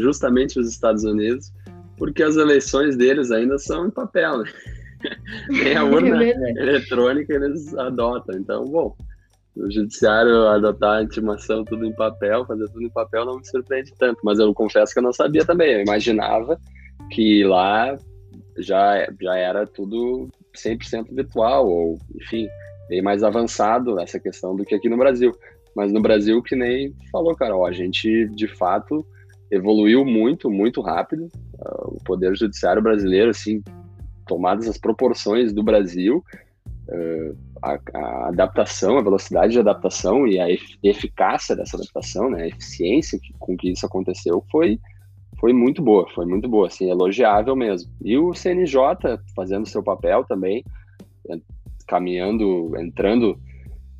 justamente 0.00 0.58
os 0.58 0.68
Estados 0.68 1.04
Unidos, 1.04 1.52
porque 1.96 2.22
as 2.22 2.36
eleições 2.36 2.96
deles 2.96 3.30
ainda 3.30 3.58
são 3.58 3.86
em 3.86 3.90
papel, 3.90 4.38
né? 4.38 4.50
Nem 5.48 5.76
a 5.76 5.84
urna 5.84 6.24
é 6.24 6.32
eletrônica 6.56 7.32
eles 7.32 7.74
adotam. 7.76 8.36
Então, 8.36 8.64
bom, 8.64 8.96
o 9.56 9.70
judiciário 9.70 10.48
adotar 10.48 10.98
a 10.98 11.02
intimação 11.02 11.64
tudo 11.64 11.86
em 11.86 11.92
papel, 11.94 12.44
fazer 12.46 12.66
tudo 12.68 12.82
em 12.82 12.90
papel, 12.90 13.24
não 13.24 13.38
me 13.38 13.46
surpreende 13.46 13.92
tanto. 13.98 14.20
Mas 14.24 14.38
eu 14.38 14.52
confesso 14.52 14.92
que 14.92 14.98
eu 14.98 15.04
não 15.04 15.12
sabia 15.12 15.44
também. 15.44 15.74
Eu 15.74 15.80
imaginava 15.82 16.58
que 17.10 17.44
lá 17.44 17.96
já, 18.58 19.06
já 19.20 19.36
era 19.36 19.66
tudo 19.66 20.28
100% 20.54 21.14
virtual, 21.14 21.68
ou, 21.68 21.98
enfim, 22.16 22.48
bem 22.88 23.02
mais 23.02 23.22
avançado 23.22 23.98
essa 24.00 24.18
questão 24.18 24.54
do 24.54 24.64
que 24.64 24.74
aqui 24.74 24.88
no 24.88 24.96
Brasil. 24.96 25.32
Mas 25.74 25.92
no 25.92 26.00
Brasil, 26.00 26.42
que 26.42 26.54
nem 26.54 26.94
falou, 27.10 27.34
Carol, 27.34 27.66
a 27.66 27.72
gente 27.72 28.28
de 28.28 28.46
fato 28.46 29.04
evoluiu 29.50 30.04
muito, 30.04 30.50
muito 30.50 30.80
rápido. 30.80 31.28
Uh, 31.54 31.96
o 31.96 32.04
poder 32.04 32.36
judiciário 32.36 32.82
brasileiro, 32.82 33.30
assim, 33.30 33.62
tomadas 34.26 34.68
as 34.68 34.78
proporções 34.78 35.52
do 35.52 35.62
Brasil, 35.62 36.24
uh, 36.88 37.36
a, 37.62 37.78
a, 37.94 38.28
adaptação, 38.28 38.98
a 38.98 39.02
velocidade 39.02 39.52
de 39.52 39.58
adaptação 39.58 40.26
e 40.26 40.38
a 40.38 40.46
eficácia 40.82 41.56
dessa 41.56 41.76
adaptação, 41.76 42.30
né, 42.30 42.44
a 42.44 42.48
eficiência 42.48 43.18
que, 43.18 43.32
com 43.38 43.56
que 43.56 43.70
isso 43.70 43.86
aconteceu 43.86 44.44
foi 44.50 44.78
foi 45.44 45.52
muito 45.52 45.82
boa, 45.82 46.08
foi 46.14 46.24
muito 46.24 46.48
boa, 46.48 46.68
assim, 46.68 46.88
elogiável 46.88 47.54
mesmo. 47.54 47.92
E 48.02 48.16
o 48.16 48.32
CNJ 48.32 48.80
fazendo 49.36 49.68
seu 49.68 49.82
papel 49.82 50.24
também, 50.24 50.64
caminhando, 51.86 52.74
entrando 52.78 53.38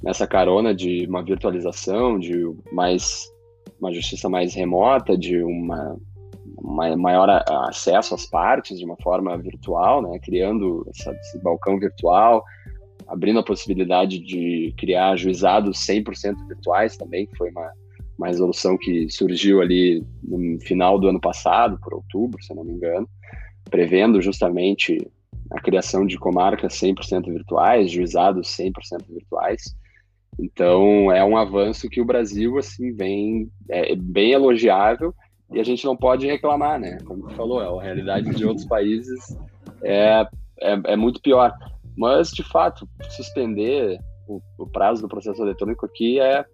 nessa 0.02 0.26
carona 0.26 0.74
de 0.74 1.04
uma 1.06 1.22
virtualização, 1.22 2.18
de 2.18 2.50
mais 2.72 3.30
uma 3.78 3.92
justiça 3.92 4.26
mais 4.26 4.54
remota, 4.54 5.18
de 5.18 5.42
uma, 5.42 5.98
uma 6.62 6.96
maior 6.96 7.28
acesso 7.68 8.14
às 8.14 8.24
partes 8.24 8.78
de 8.78 8.84
uma 8.86 8.96
forma 9.02 9.36
virtual, 9.36 10.00
né, 10.00 10.18
criando 10.20 10.86
essa, 10.88 11.12
esse 11.12 11.38
balcão 11.42 11.78
virtual, 11.78 12.42
abrindo 13.06 13.40
a 13.40 13.44
possibilidade 13.44 14.18
de 14.18 14.72
criar 14.78 15.14
juizados 15.16 15.76
100% 15.76 16.36
virtuais 16.48 16.96
também, 16.96 17.26
que 17.26 17.36
foi 17.36 17.50
uma, 17.50 17.70
uma 18.18 18.28
resolução 18.28 18.76
que 18.78 19.10
surgiu 19.10 19.60
ali 19.60 20.04
no 20.22 20.60
final 20.60 20.98
do 20.98 21.08
ano 21.08 21.20
passado, 21.20 21.78
por 21.82 21.94
outubro, 21.94 22.42
se 22.42 22.54
não 22.54 22.64
me 22.64 22.72
engano, 22.72 23.08
prevendo 23.70 24.20
justamente 24.20 25.10
a 25.50 25.60
criação 25.60 26.06
de 26.06 26.18
comarcas 26.18 26.74
100% 26.74 27.24
virtuais, 27.26 27.90
juizados 27.90 28.48
100% 28.56 28.72
virtuais. 29.08 29.62
Então, 30.38 31.12
é 31.12 31.24
um 31.24 31.36
avanço 31.36 31.88
que 31.88 32.00
o 32.00 32.04
Brasil, 32.04 32.58
assim, 32.58 32.92
vem 32.92 33.50
é, 33.68 33.94
bem 33.94 34.32
elogiável 34.32 35.14
e 35.52 35.60
a 35.60 35.64
gente 35.64 35.84
não 35.84 35.96
pode 35.96 36.26
reclamar, 36.26 36.80
né? 36.80 36.98
Como 37.04 37.28
tu 37.28 37.34
falou, 37.34 37.78
a 37.78 37.82
realidade 37.82 38.34
de 38.34 38.44
outros 38.44 38.66
países 38.66 39.36
é, 39.82 40.26
é, 40.60 40.80
é 40.86 40.96
muito 40.96 41.20
pior. 41.20 41.52
Mas, 41.96 42.30
de 42.30 42.42
fato, 42.42 42.88
suspender 43.10 43.98
o, 44.26 44.40
o, 44.58 44.66
prazo 44.66 45.02
do 45.02 45.08
processo 45.08 45.42
eletrônico 45.42 45.86
aqui 45.86 46.18
é, 46.18 46.44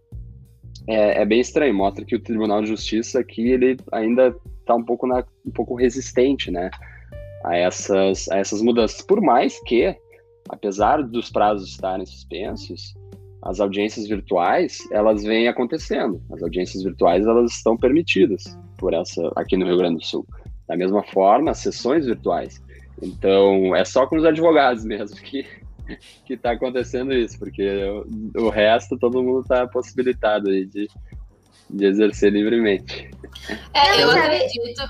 é, 0.86 1.22
é, 1.22 1.24
bem 1.24 1.40
estranho. 1.40 1.74
Mostra 1.74 2.04
que 2.04 2.16
o 2.16 2.20
Tribunal 2.20 2.62
de 2.62 2.68
Justiça 2.68 3.20
aqui, 3.20 3.48
ele 3.48 3.76
ainda 3.92 4.34
está 4.60 4.74
um 4.74 4.84
pouco, 4.84 5.06
um 5.06 5.50
pouco 5.52 5.74
resistente, 5.74 6.50
né? 6.50 6.70
A 7.44 7.56
essas, 7.56 8.28
a 8.28 8.38
essas 8.38 8.62
mudanças. 8.62 9.02
Por 9.02 9.20
mais 9.20 9.58
que, 9.64 9.94
apesar 10.48 11.02
dos 11.02 11.30
prazos 11.30 11.70
estarem 11.70 12.04
suspensos, 12.06 12.94
as 13.42 13.58
audiências 13.58 14.06
virtuais 14.06 14.78
elas 14.92 15.24
vêm 15.24 15.48
acontecendo. 15.48 16.20
As 16.30 16.42
audiências 16.42 16.82
virtuais 16.82 17.26
elas 17.26 17.52
estão 17.52 17.76
permitidas 17.76 18.58
por 18.76 18.92
essa 18.92 19.32
aqui 19.36 19.56
no 19.56 19.66
Rio 19.66 19.78
Grande 19.78 19.96
do 19.96 20.04
Sul. 20.04 20.26
Da 20.68 20.76
mesma 20.76 21.02
forma, 21.02 21.50
as 21.50 21.58
sessões 21.58 22.06
virtuais. 22.06 22.62
Então 23.02 23.74
é 23.74 23.84
só 23.84 24.06
com 24.06 24.16
os 24.16 24.24
advogados 24.24 24.84
mesmo 24.84 25.16
que 25.16 25.46
que 26.24 26.34
está 26.34 26.52
acontecendo 26.52 27.12
isso, 27.12 27.38
porque 27.38 27.66
o, 28.34 28.46
o 28.46 28.48
resto 28.48 28.98
todo 28.98 29.22
mundo 29.22 29.40
está 29.40 29.66
possibilitado 29.66 30.48
aí 30.48 30.64
de, 30.64 30.88
de 31.68 31.84
exercer 31.84 32.32
livremente. 32.32 33.10
É, 33.72 34.02
eu 34.02 34.10
acredito, 34.10 34.82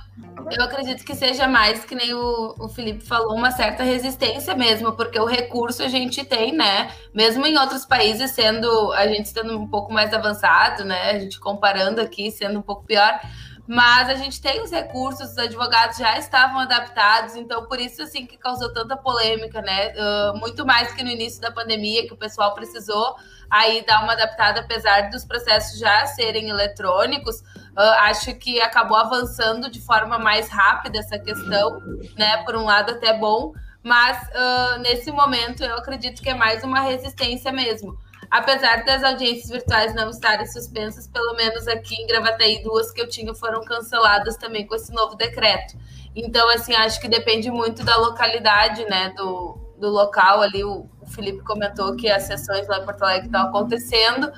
eu 0.50 0.64
acredito 0.64 1.04
que 1.04 1.14
seja 1.14 1.46
mais 1.46 1.84
que 1.84 1.94
nem 1.94 2.14
o, 2.14 2.54
o 2.58 2.68
Felipe 2.68 3.04
falou, 3.04 3.36
uma 3.36 3.50
certa 3.50 3.82
resistência 3.82 4.54
mesmo, 4.54 4.92
porque 4.92 5.18
o 5.18 5.26
recurso 5.26 5.82
a 5.82 5.88
gente 5.88 6.24
tem, 6.24 6.52
né? 6.52 6.90
Mesmo 7.14 7.46
em 7.46 7.56
outros 7.58 7.84
países 7.84 8.30
sendo 8.32 8.92
a 8.92 9.06
gente 9.06 9.26
estando 9.26 9.56
um 9.58 9.68
pouco 9.68 9.92
mais 9.92 10.12
avançado, 10.12 10.84
né? 10.84 11.10
A 11.10 11.18
gente 11.18 11.38
comparando 11.38 12.00
aqui 12.00 12.30
sendo 12.30 12.58
um 12.58 12.62
pouco 12.62 12.84
pior, 12.84 13.20
mas 13.66 14.08
a 14.08 14.14
gente 14.14 14.40
tem 14.40 14.62
os 14.62 14.70
recursos, 14.70 15.30
os 15.30 15.38
advogados 15.38 15.96
já 15.96 16.18
estavam 16.18 16.60
adaptados, 16.60 17.36
então 17.36 17.66
por 17.66 17.78
isso 17.78 18.02
assim 18.02 18.26
que 18.26 18.36
causou 18.36 18.72
tanta 18.72 18.96
polêmica, 18.96 19.60
né? 19.62 19.92
Uh, 19.92 20.38
muito 20.38 20.66
mais 20.66 20.92
que 20.92 21.02
no 21.02 21.10
início 21.10 21.40
da 21.40 21.50
pandemia, 21.50 22.06
que 22.06 22.12
o 22.12 22.16
pessoal 22.16 22.54
precisou 22.54 23.16
aí 23.50 23.84
dar 23.86 24.02
uma 24.02 24.12
adaptada, 24.12 24.60
apesar 24.60 25.10
dos 25.10 25.24
processos 25.24 25.78
já 25.78 26.06
serem 26.06 26.48
eletrônicos. 26.48 27.40
Uh, 27.40 27.94
acho 28.00 28.34
que 28.34 28.60
acabou 28.60 28.96
avançando 28.96 29.70
de 29.70 29.80
forma 29.80 30.18
mais 30.18 30.48
rápida 30.48 30.98
essa 30.98 31.18
questão, 31.18 31.80
né? 32.16 32.38
Por 32.44 32.56
um 32.56 32.64
lado 32.64 32.92
até 32.92 33.12
bom, 33.12 33.52
mas 33.82 34.18
uh, 34.28 34.78
nesse 34.80 35.10
momento 35.10 35.62
eu 35.62 35.76
acredito 35.76 36.22
que 36.22 36.30
é 36.30 36.34
mais 36.34 36.62
uma 36.64 36.80
resistência 36.80 37.52
mesmo 37.52 37.96
apesar 38.30 38.84
das 38.84 39.02
audiências 39.02 39.50
virtuais 39.50 39.94
não 39.94 40.08
estarem 40.08 40.46
suspensas, 40.46 41.08
pelo 41.08 41.34
menos 41.34 41.66
aqui 41.66 41.94
em 41.96 42.06
Gravataí, 42.06 42.62
duas 42.62 42.92
que 42.92 43.00
eu 43.00 43.08
tinha 43.08 43.34
foram 43.34 43.64
canceladas 43.64 44.36
também 44.36 44.66
com 44.66 44.74
esse 44.74 44.92
novo 44.92 45.16
decreto. 45.16 45.76
Então, 46.14 46.48
assim, 46.50 46.74
acho 46.74 47.00
que 47.00 47.08
depende 47.08 47.50
muito 47.50 47.84
da 47.84 47.96
localidade, 47.96 48.84
né, 48.84 49.12
do, 49.16 49.58
do 49.78 49.88
local 49.88 50.42
ali. 50.42 50.62
O, 50.62 50.86
o 51.00 51.06
Felipe 51.06 51.42
comentou 51.42 51.96
que 51.96 52.08
as 52.08 52.24
sessões 52.24 52.68
lá 52.68 52.78
em 52.78 52.84
Porto 52.84 53.02
Alegre 53.02 53.26
estão 53.26 53.48
acontecendo. 53.48 54.32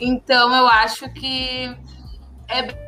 Então, 0.00 0.54
eu 0.54 0.66
acho 0.66 1.08
que 1.12 1.76
é 2.48 2.86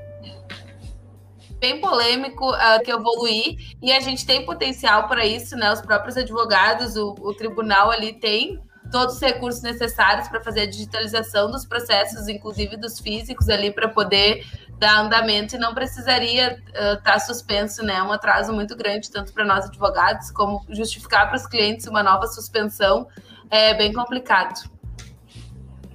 bem 1.59 1.81
polêmico 1.81 2.51
uh, 2.53 2.83
que 2.85 2.91
evoluir 2.91 3.57
e 3.83 3.93
a 3.93 3.99
gente 4.01 4.25
tem 4.25 4.47
potencial 4.47 5.09
para 5.09 5.27
isso, 5.27 5.57
né? 5.57 5.73
Os 5.73 5.81
próprios 5.81 6.17
advogados, 6.17 6.97
o, 6.97 7.17
o 7.21 7.35
tribunal 7.35 7.91
ali 7.91 8.13
tem 8.13 8.61
todos 8.91 9.17
os 9.17 9.21
recursos 9.21 9.63
necessários 9.63 10.29
para 10.29 10.43
fazer 10.43 10.63
a 10.63 10.67
digitalização 10.67 11.51
dos 11.51 11.65
processos, 11.65 12.29
inclusive 12.29 12.77
dos 12.77 12.99
físicos 12.99 13.49
ali, 13.49 13.71
para 13.71 13.89
poder 13.89 14.45
dar 14.79 15.01
andamento 15.01 15.57
e 15.57 15.59
não 15.59 15.75
precisaria 15.75 16.59
estar 16.69 16.93
uh, 16.95 17.03
tá 17.03 17.19
suspenso, 17.19 17.85
né? 17.85 18.03
Um 18.03 18.13
atraso 18.13 18.53
muito 18.53 18.77
grande, 18.77 19.11
tanto 19.11 19.33
para 19.33 19.45
nós 19.45 19.67
advogados, 19.67 20.31
como 20.31 20.65
justificar 20.71 21.29
para 21.29 21.37
os 21.37 21.47
clientes 21.47 21.87
uma 21.87 22.03
nova 22.03 22.27
suspensão 22.27 23.07
é 23.51 23.75
bem 23.75 23.93
complicado. 23.93 24.71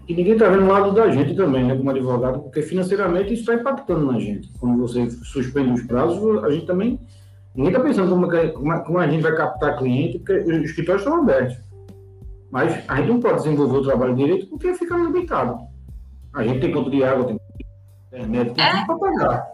E 0.07 0.13
ninguém 0.13 0.33
está 0.33 0.49
vendo 0.49 0.65
o 0.65 0.67
lado 0.67 0.91
da 0.91 1.09
gente 1.09 1.33
também, 1.33 1.63
né, 1.63 1.75
como 1.77 1.89
advogado, 1.89 2.41
porque 2.41 2.61
financeiramente 2.61 3.33
isso 3.33 3.41
está 3.43 3.53
impactando 3.53 4.11
na 4.11 4.19
gente. 4.19 4.51
Quando 4.59 4.77
você 4.77 5.09
suspende 5.09 5.71
os 5.71 5.83
prazos, 5.83 6.43
a 6.43 6.49
gente 6.49 6.65
também. 6.65 6.99
Ninguém 7.55 7.71
está 7.71 7.83
pensando 7.83 8.09
como, 8.09 8.33
é 8.33 8.47
como, 8.49 8.83
como, 8.83 8.97
a 8.97 9.07
gente 9.07 9.21
vai 9.21 9.35
captar 9.35 9.77
cliente, 9.77 10.17
porque 10.17 10.33
os 10.33 10.63
escritórios 10.63 11.03
estão 11.03 11.21
abertos. 11.21 11.57
Mas 12.53 12.87
a 12.87 12.97
gente 12.97 13.07
não 13.07 13.19
pode 13.19 13.37
desenvolver 13.37 13.77
o 13.77 13.81
trabalho 13.81 14.15
direito 14.15 14.45
porque 14.45 14.75
fica 14.75 14.95
limitado. 14.95 15.57
A 16.35 16.43
gente 16.43 16.59
tem 16.59 16.71
conta 16.71 16.91
de 16.91 17.03
água, 17.03 17.25
tem 17.25 17.39
internet, 18.11 18.53
tem 18.53 18.63
é. 18.63 18.85
para 18.85 18.95
pagar. 18.95 19.47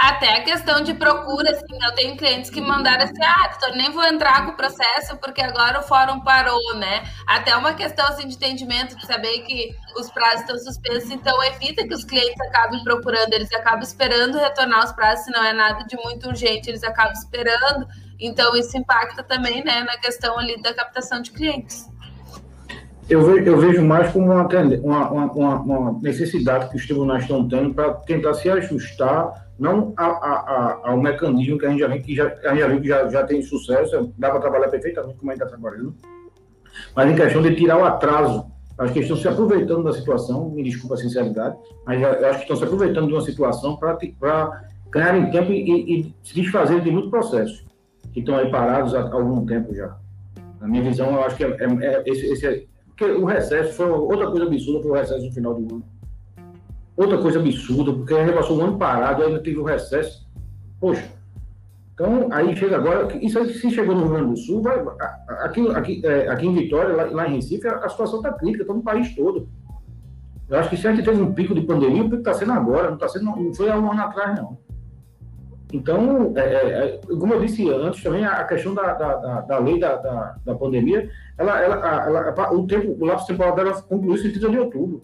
Até 0.00 0.38
a 0.38 0.42
questão 0.42 0.80
de 0.80 0.94
procura, 0.94 1.48
assim, 1.52 1.78
eu 1.80 1.94
tenho 1.94 2.16
clientes 2.16 2.50
que 2.50 2.60
mandaram 2.60 3.04
assim, 3.04 3.22
ah, 3.22 3.48
doutor, 3.48 3.76
nem 3.76 3.92
vou 3.92 4.02
entrar 4.02 4.44
com 4.44 4.50
o 4.50 4.56
processo 4.56 5.16
porque 5.18 5.40
agora 5.40 5.78
o 5.78 5.82
fórum 5.84 6.20
parou, 6.22 6.74
né? 6.74 7.04
Até 7.24 7.56
uma 7.56 7.72
questão 7.72 8.04
assim 8.08 8.26
de 8.26 8.34
entendimento, 8.34 8.96
de 8.96 9.06
saber 9.06 9.42
que 9.42 9.72
os 9.96 10.10
prazos 10.10 10.40
estão 10.40 10.58
suspensos, 10.58 11.12
então 11.12 11.40
evita 11.44 11.86
que 11.86 11.94
os 11.94 12.04
clientes 12.04 12.40
acabem 12.40 12.82
procurando, 12.82 13.32
eles 13.32 13.52
acabam 13.52 13.82
esperando 13.82 14.38
retornar 14.38 14.84
os 14.84 14.92
prazos, 14.92 15.24
se 15.24 15.30
não 15.30 15.44
é 15.44 15.52
nada 15.52 15.84
de 15.84 15.96
muito 16.02 16.26
urgente, 16.26 16.68
eles 16.68 16.82
acabam 16.82 17.12
esperando. 17.12 17.86
Então 18.18 18.56
isso 18.56 18.76
impacta 18.76 19.22
também, 19.22 19.62
né, 19.62 19.84
na 19.84 19.96
questão 19.98 20.36
ali 20.36 20.60
da 20.60 20.74
captação 20.74 21.22
de 21.22 21.30
clientes. 21.30 21.93
Eu 23.08 23.22
vejo, 23.22 23.44
eu 23.44 23.58
vejo 23.58 23.82
mais 23.82 24.10
como 24.12 24.32
uma, 24.32 24.46
uma, 24.82 25.32
uma, 25.32 25.54
uma 25.60 26.00
necessidade 26.00 26.70
que 26.70 26.76
os 26.76 26.86
tribunais 26.86 27.22
estão 27.22 27.46
tendo 27.46 27.74
para 27.74 27.92
tentar 27.94 28.34
se 28.34 28.48
ajustar 28.48 29.44
não 29.58 29.92
a, 29.96 30.04
a, 30.04 30.32
a, 30.32 30.90
ao 30.90 31.00
mecanismo 31.00 31.58
que 31.58 31.66
a 31.66 31.70
gente 31.70 31.80
já 31.80 31.88
viu 31.88 32.02
que 32.02 32.14
já, 32.14 32.26
a 32.44 32.54
gente 32.54 32.58
já, 32.58 32.80
que 32.80 32.88
já, 32.88 33.08
já 33.08 33.24
tem 33.24 33.42
sucesso, 33.42 34.12
dá 34.18 34.30
para 34.30 34.40
trabalhar 34.40 34.68
perfeitamente 34.68 35.16
como 35.16 35.30
a 35.30 35.34
gente 35.34 35.44
está 35.44 35.56
trabalhando, 35.56 35.94
mas 36.94 37.10
em 37.10 37.14
questão 37.14 37.42
de 37.42 37.54
tirar 37.54 37.78
o 37.78 37.84
atraso. 37.84 38.52
Acho 38.76 38.92
que 38.92 38.98
estão 38.98 39.16
se 39.16 39.28
aproveitando 39.28 39.84
da 39.84 39.92
situação, 39.92 40.50
me 40.50 40.64
desculpa 40.64 40.94
a 40.94 40.98
sinceridade, 40.98 41.56
mas 41.86 42.02
acho 42.02 42.38
que 42.38 42.42
estão 42.42 42.56
se 42.56 42.64
aproveitando 42.64 43.06
de 43.06 43.12
uma 43.12 43.22
situação 43.22 43.76
para 43.76 43.96
ganharem 44.90 45.30
tempo 45.30 45.52
e, 45.52 46.00
e, 46.00 46.14
se 46.24 46.34
desfazerem 46.34 46.82
de 46.82 46.90
muitos 46.90 47.10
processos 47.10 47.64
que 48.12 48.18
estão 48.18 48.36
aí 48.36 48.50
parados 48.50 48.92
há, 48.92 49.02
algum 49.12 49.46
tempo 49.46 49.72
já. 49.72 49.96
Na 50.60 50.66
minha 50.66 50.82
visão, 50.82 51.12
eu 51.12 51.22
acho 51.22 51.36
que 51.36 51.44
é, 51.44 51.48
é, 51.50 51.84
é 51.84 52.02
esse, 52.04 52.26
esse 52.26 52.46
é, 52.48 52.64
porque 52.96 53.10
o 53.12 53.24
recesso 53.24 53.72
foi 53.74 53.86
outra 53.86 54.30
coisa 54.30 54.46
absurda, 54.46 54.82
foi 54.82 54.90
o 54.90 54.94
recesso 54.94 55.26
no 55.26 55.32
final 55.32 55.54
do 55.54 55.74
ano 55.74 55.84
Outra 56.96 57.18
coisa 57.18 57.40
absurda, 57.40 57.92
porque 57.92 58.14
a 58.14 58.24
gente 58.24 58.36
passou 58.36 58.56
um 58.56 58.64
ano 58.64 58.78
parado 58.78 59.24
ainda 59.24 59.42
teve 59.42 59.58
o 59.58 59.64
recesso. 59.64 60.24
Poxa, 60.78 61.04
então 61.92 62.28
aí 62.30 62.54
chega 62.56 62.76
agora, 62.76 63.08
isso 63.16 63.36
aí, 63.36 63.52
se 63.52 63.70
chegou 63.70 63.96
no 63.96 64.02
Rio 64.02 64.10
Grande 64.12 64.30
do 64.30 64.36
Sul, 64.36 64.62
vai, 64.62 64.80
aqui, 65.40 65.68
aqui, 65.70 66.06
é, 66.06 66.28
aqui 66.28 66.46
em 66.46 66.54
Vitória, 66.54 66.94
lá, 66.94 67.04
lá 67.04 67.28
em 67.28 67.36
Recife, 67.36 67.66
a, 67.66 67.78
a 67.78 67.88
situação 67.88 68.18
está 68.18 68.32
crítica, 68.32 68.62
está 68.62 68.74
no 68.74 68.82
país 68.82 69.12
todo. 69.16 69.48
Eu 70.48 70.58
acho 70.58 70.70
que 70.70 70.76
se 70.76 70.86
a 70.86 70.92
gente 70.92 71.04
teve 71.04 71.20
um 71.20 71.32
pico 71.32 71.54
de 71.54 71.62
pandemia, 71.62 72.02
o 72.02 72.10
pico 72.10 72.18
está 72.18 72.34
sendo 72.34 72.52
agora, 72.52 72.90
não, 72.90 72.98
tá 72.98 73.08
sendo, 73.08 73.24
não 73.24 73.52
foi 73.54 73.70
há 73.70 73.76
um 73.76 73.90
ano 73.90 74.02
atrás, 74.02 74.38
não. 74.38 74.58
Então, 75.72 76.32
é, 76.36 76.40
é, 76.40 76.94
é 76.94 77.00
como 77.18 77.34
eu 77.34 77.40
disse 77.40 77.68
antes, 77.68 78.02
também 78.02 78.24
a 78.24 78.44
questão 78.44 78.74
da, 78.74 78.92
da, 78.92 79.16
da, 79.16 79.40
da 79.40 79.58
lei 79.58 79.80
da, 79.80 79.96
da, 79.96 80.36
da, 80.44 80.54
pandemia, 80.54 81.10
ela, 81.36 81.60
ela, 81.60 82.06
ela, 82.06 82.52
o, 82.52 82.66
tempo, 82.66 82.96
o 82.98 83.04
lapso 83.04 83.26
temporal 83.26 83.54
dela 83.54 83.80
concluiu 83.82 84.16
em 84.16 84.30
30 84.32 84.50
de 84.50 84.58
outubro 84.58 85.00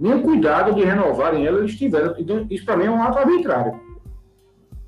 nem 0.00 0.22
cuidado 0.22 0.74
de 0.74 0.82
renovarem 0.82 1.46
ela 1.46 1.58
eles 1.58 1.76
tiveram. 1.76 2.14
Então, 2.18 2.46
isso 2.50 2.64
para 2.64 2.78
mim 2.78 2.86
é 2.86 2.90
um 2.90 3.02
ato 3.02 3.18
arbitrário. 3.18 3.78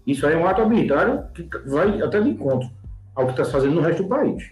Isso 0.06 0.26
aí 0.26 0.32
é 0.32 0.38
um 0.38 0.46
ato 0.46 0.62
arbitrário 0.62 1.28
que 1.34 1.46
vai 1.66 2.00
até 2.00 2.18
de 2.18 2.30
encontro 2.30 2.70
ao 3.14 3.26
que 3.26 3.32
está 3.32 3.44
se 3.44 3.52
fazendo 3.52 3.74
no 3.74 3.82
resto 3.82 4.02
do 4.02 4.08
país. 4.08 4.50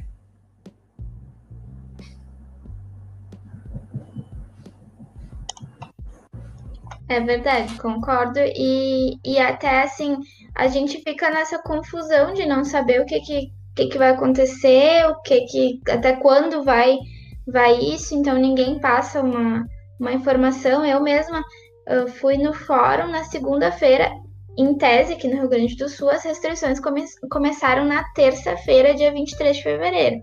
É 7.08 7.20
verdade, 7.20 7.74
concordo. 7.80 8.38
E, 8.38 9.18
e 9.24 9.38
até 9.38 9.82
assim, 9.82 10.18
a 10.54 10.68
gente 10.68 11.02
fica 11.02 11.30
nessa 11.30 11.60
confusão 11.60 12.34
de 12.34 12.46
não 12.46 12.64
saber 12.64 13.00
o 13.00 13.06
que, 13.06 13.18
que, 13.20 13.52
que, 13.80 13.88
que 13.88 13.98
vai 13.98 14.10
acontecer, 14.10 15.06
o 15.06 15.20
que, 15.22 15.40
que 15.46 15.80
até 15.88 16.14
quando 16.16 16.62
vai, 16.62 16.98
vai 17.46 17.78
isso, 17.78 18.14
então 18.14 18.36
ninguém 18.36 18.78
passa 18.78 19.20
uma, 19.20 19.64
uma 19.98 20.12
informação. 20.12 20.84
Eu 20.84 21.02
mesma 21.02 21.40
uh, 21.40 22.08
fui 22.08 22.36
no 22.36 22.52
fórum 22.52 23.08
na 23.08 23.24
segunda-feira, 23.24 24.10
em 24.58 24.76
tese, 24.76 25.14
aqui 25.14 25.28
no 25.28 25.40
Rio 25.40 25.48
Grande 25.48 25.76
do 25.76 25.88
Sul, 25.88 26.10
as 26.10 26.24
restrições 26.24 26.80
come 26.80 27.04
começaram 27.30 27.84
na 27.84 28.04
terça-feira, 28.12 28.94
dia 28.94 29.12
23 29.12 29.56
de 29.56 29.62
fevereiro. 29.62 30.16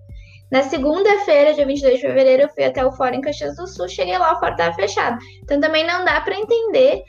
Na 0.52 0.63
segunda-feira, 0.63 1.54
dia 1.54 1.65
22 1.65 1.96
de 1.96 2.02
fevereiro, 2.02 2.43
eu 2.43 2.50
fui 2.50 2.63
até 2.63 2.86
o 2.86 2.91
fórum 2.91 3.15
em 3.15 3.22
Caxias 3.22 3.56
do 3.56 3.67
Sul, 3.67 3.88
cheguei 3.89 4.17
lá, 4.17 4.34
o 4.34 4.39
fórum 4.39 4.54
estava 4.54 4.76
fechado. 4.76 5.17
Então 5.43 5.60
também 5.60 5.86
não 5.86 6.06
dá 6.06 6.22
para 6.22 6.38
entender 6.38 7.02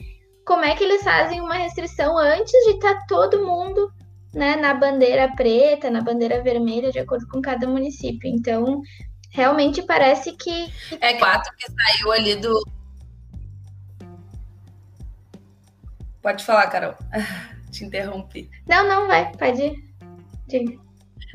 como 0.46 0.64
é 0.64 0.74
que 0.74 0.82
eles 0.82 1.02
fazem 1.02 1.40
uma 1.40 1.54
restrição 1.54 2.16
antes 2.16 2.52
de 2.64 2.70
estar 2.70 2.94
tá 2.94 3.04
todo 3.06 3.44
mundo 3.44 3.92
né, 4.38 4.54
na 4.54 4.72
bandeira 4.72 5.34
preta, 5.34 5.90
na 5.90 6.00
bandeira 6.00 6.40
vermelha, 6.40 6.92
de 6.92 7.00
acordo 7.00 7.26
com 7.26 7.42
cada 7.42 7.66
município. 7.66 8.30
Então, 8.30 8.80
realmente 9.30 9.82
parece 9.82 10.32
que. 10.36 10.72
É 11.00 11.14
quatro 11.14 11.52
que 11.56 11.66
saiu 11.66 12.12
ali 12.12 12.36
do. 12.36 12.62
Pode 16.22 16.44
falar, 16.44 16.68
Carol. 16.68 16.94
Te 17.72 17.84
interrompi. 17.84 18.48
Não, 18.66 18.88
não, 18.88 19.06
vai, 19.08 19.30
pode 19.36 19.60
ir. 19.60 19.84
Diga. 20.46 20.87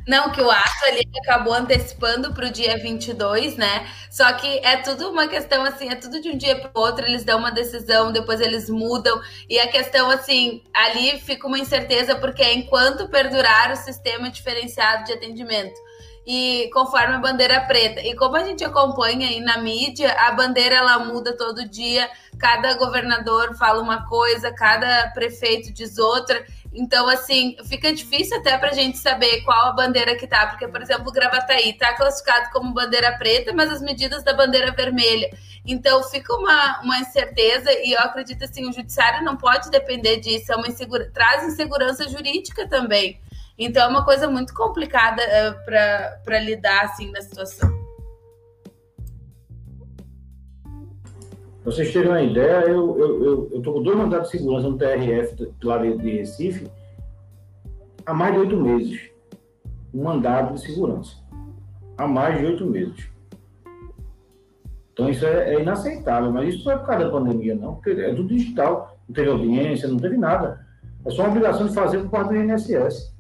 Não, 0.08 0.32
que 0.32 0.42
o 0.42 0.52
ato 0.52 0.86
ali 0.86 1.08
acabou 1.24 1.54
antecipando 1.54 2.34
para 2.34 2.48
o 2.48 2.52
dia 2.52 2.78
22, 2.78 3.56
né? 3.56 3.88
Só 4.12 4.32
que 4.34 4.60
é 4.60 4.78
tudo 4.78 5.10
uma 5.10 5.28
questão 5.28 5.64
assim, 5.64 5.90
é 5.90 5.96
tudo 5.96 6.22
de 6.22 6.30
um 6.30 6.38
dia 6.38 6.60
para 6.60 6.72
o 6.76 6.84
outro, 6.84 7.06
eles 7.06 7.24
dão 7.24 7.40
uma 7.40 7.52
decisão, 7.52 8.12
depois 8.12 8.42
eles 8.42 8.70
mudam. 8.70 9.22
E 9.50 9.60
a 9.60 9.68
questão, 9.68 10.10
assim, 10.10 10.62
ali 10.74 11.20
fica 11.20 11.48
uma 11.48 11.58
incerteza, 11.58 12.16
porque 12.16 12.44
é 12.44 12.54
enquanto 12.54 13.08
perdurar 13.08 13.72
o 13.72 13.78
sistema 13.78 14.30
diferenciado 14.30 15.06
de 15.06 15.14
atendimento 15.14 15.80
e 16.26 16.70
conforme 16.74 17.16
a 17.16 17.20
bandeira 17.20 17.62
preta. 17.62 18.02
E 18.02 18.16
como 18.16 18.36
a 18.36 18.44
gente 18.44 18.64
acompanha 18.64 19.28
aí 19.28 19.40
na 19.42 19.58
mídia, 19.58 20.12
a 20.14 20.32
bandeira 20.32 20.76
ela 20.76 21.00
muda 21.00 21.36
todo 21.36 21.68
dia, 21.68 22.10
cada 22.40 22.74
governador 22.76 23.56
fala 23.56 23.82
uma 23.82 24.08
coisa, 24.08 24.52
cada 24.54 25.12
prefeito 25.14 25.72
diz 25.74 25.98
outra. 25.98 26.46
Então, 26.74 27.08
assim, 27.08 27.56
fica 27.66 27.94
difícil 27.94 28.38
até 28.38 28.58
para 28.58 28.70
a 28.70 28.74
gente 28.74 28.98
saber 28.98 29.42
qual 29.42 29.68
a 29.68 29.74
bandeira 29.74 30.16
que 30.16 30.26
tá, 30.26 30.48
porque, 30.48 30.68
por 30.68 30.82
exemplo, 30.82 31.08
o 31.08 31.12
Gravataí 31.12 31.70
está 31.70 31.94
classificado 31.94 32.50
como 32.52 32.74
bandeira 32.74 33.16
preta, 33.18 33.54
mas 33.54 33.72
as 33.72 33.82
medidas 33.82 34.24
da 34.24 34.34
bandeira 34.34 34.72
vermelha. 34.72 35.30
Então, 35.66 36.04
fica 36.04 36.34
uma, 36.36 36.82
uma 36.82 36.98
incerteza, 36.98 37.72
e 37.72 37.94
eu 37.94 38.00
acredito 38.00 38.44
assim, 38.44 38.68
o 38.68 38.74
judiciário 38.74 39.24
não 39.24 39.38
pode 39.38 39.70
depender 39.70 40.18
disso, 40.18 40.52
é 40.52 40.56
uma 40.56 40.68
insegura... 40.68 41.12
traz 41.14 41.44
insegurança 41.44 42.10
jurídica 42.10 42.68
também. 42.68 43.22
Então 43.58 43.84
é 43.84 43.88
uma 43.88 44.04
coisa 44.04 44.28
muito 44.28 44.54
complicada 44.54 45.22
uh, 45.22 45.66
para 46.26 46.40
lidar 46.40 46.86
assim 46.86 47.12
na 47.12 47.22
situação. 47.22 47.83
Vocês 51.64 51.94
terem 51.94 52.10
uma 52.10 52.22
ideia, 52.22 52.68
eu 52.68 53.00
eu, 53.00 53.50
eu, 53.54 53.62
com 53.64 53.82
dois 53.82 53.98
mandatos 53.98 54.32
de 54.32 54.38
segurança 54.38 54.70
no 54.70 54.78
TRF 54.78 55.54
lá 55.64 55.78
de, 55.78 55.98
de 55.98 56.18
Recife 56.18 56.70
há 58.06 58.14
mais 58.14 58.34
de 58.34 58.40
oito 58.40 58.58
meses. 58.58 59.10
Um 59.94 60.04
mandado 60.04 60.56
de 60.56 60.62
segurança. 60.62 61.16
Há 61.98 62.08
mais 62.08 62.40
de 62.40 62.46
oito 62.46 62.66
meses. 62.66 63.10
Então 64.92 65.10
isso 65.10 65.26
é, 65.26 65.56
é, 65.56 65.62
inaceitável, 65.62 66.32
mas 66.32 66.54
isso 66.54 66.66
não 66.66 66.74
é 66.74 66.78
por 66.78 66.86
causa 66.86 67.06
da 67.06 67.12
pandemia, 67.12 67.56
não, 67.56 67.76
porque 67.76 67.92
é 67.92 68.14
tudo 68.14 68.28
digital. 68.28 68.98
Não 69.08 69.16
teve 69.16 69.30
audiência, 69.30 69.88
não 69.88 69.98
teve 69.98 70.18
nada. 70.18 70.66
É 71.06 71.10
só 71.10 71.24
uma 71.24 71.30
obrigação 71.30 71.68
de 71.68 71.74
fazer 71.74 72.00
por 72.00 72.10
parte 72.10 72.30
do 72.30 72.36
INSS. 72.36 73.14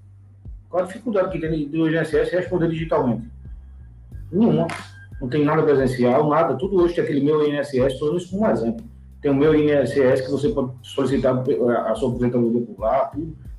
Qual 0.69 0.83
a 0.83 0.85
dificuldade 0.85 1.29
que 1.31 1.39
tem 1.39 1.67
do 1.67 1.89
INSS 1.89 2.31
responder 2.31 2.69
digitalmente? 2.69 3.29
Nenhuma. 4.31 4.67
Não 5.23 5.29
tem 5.29 5.45
nada 5.45 5.63
presencial, 5.63 6.27
nada. 6.27 6.53
Tudo 6.55 6.81
hoje 6.81 6.95
tem 6.95 7.03
aquele 7.05 7.21
meu 7.21 7.47
INSS, 7.47 7.93
estou 7.93 8.17
isso 8.17 8.29
como 8.29 8.43
um 8.43 8.51
exemplo. 8.51 8.85
Tem 9.21 9.31
o 9.31 9.35
meu 9.35 9.55
INSS 9.55 10.19
que 10.19 10.29
você 10.29 10.49
pode 10.49 10.73
solicitar 10.81 11.41
a 11.87 11.95
sua 11.95 12.09
aposentadoria 12.09 12.59
por 12.59 12.77
lá, 12.77 13.09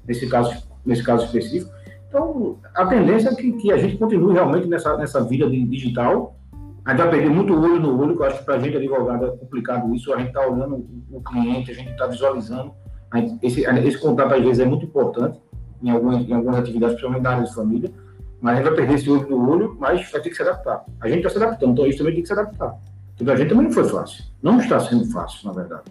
nesse 0.07 0.29
caso, 0.29 0.55
nesse 0.85 1.03
caso 1.03 1.25
específico. 1.25 1.73
Então, 2.07 2.59
a 2.75 2.85
tendência 2.85 3.31
é 3.31 3.35
que, 3.35 3.51
que 3.55 3.73
a 3.73 3.79
gente 3.79 3.97
continue 3.97 4.35
realmente 4.35 4.69
nessa, 4.69 4.95
nessa 4.99 5.25
vida 5.25 5.49
digital. 5.49 6.37
A 6.85 6.91
gente 6.91 7.01
vai 7.01 7.11
perder 7.13 7.31
muito 7.31 7.59
olho 7.59 7.81
no 7.81 7.99
olho, 7.99 8.15
que 8.15 8.21
eu 8.21 8.27
acho 8.27 8.39
que 8.41 8.45
para 8.45 8.57
a 8.57 8.59
gente, 8.59 8.77
advogado, 8.77 9.25
é 9.25 9.31
complicado 9.31 9.95
isso. 9.95 10.13
A 10.13 10.19
gente 10.19 10.29
está 10.29 10.47
olhando 10.47 10.87
o 11.11 11.23
cliente, 11.23 11.71
a 11.71 11.75
gente 11.75 11.93
está 11.93 12.07
visualizando. 12.07 12.73
Gente, 13.15 13.39
esse, 13.43 13.63
esse 13.63 13.99
contato, 13.99 14.35
às 14.35 14.43
vezes, 14.43 14.59
é 14.59 14.67
muito 14.67 14.85
importante 14.85 15.41
em 15.83 15.89
algumas, 15.89 16.29
em 16.29 16.33
algumas 16.35 16.59
atividades, 16.59 16.97
principalmente 16.97 17.23
na 17.23 17.31
área 17.31 17.45
de 17.45 17.55
família, 17.55 17.91
Mas 18.45 18.59
gente 18.59 18.67
vai 18.67 18.75
perder 18.75 18.95
esse 18.97 19.09
olho 19.09 19.27
do 19.27 19.51
olho, 19.51 19.77
mas 19.81 20.11
vai 20.11 20.21
ter 20.21 20.29
que 20.29 20.37
se 20.37 20.43
adaptar. 20.43 20.85
A 21.01 21.09
gente 21.09 21.27
está 21.27 21.31
se 21.31 21.43
adaptando, 21.43 21.73
então 21.73 21.87
isso 21.87 21.97
também 21.97 22.13
tem 22.13 22.21
que 22.21 22.27
se 22.27 22.35
adaptar. 22.35 22.75
Tudo 23.17 23.33
a 23.33 23.37
gente 23.37 23.49
também 23.49 23.65
não 23.65 23.73
foi 23.73 23.89
fácil. 23.89 24.23
Não 24.43 24.61
está 24.61 24.79
sendo 24.81 25.11
fácil, 25.11 25.49
na 25.49 25.55
verdade. 25.55 25.85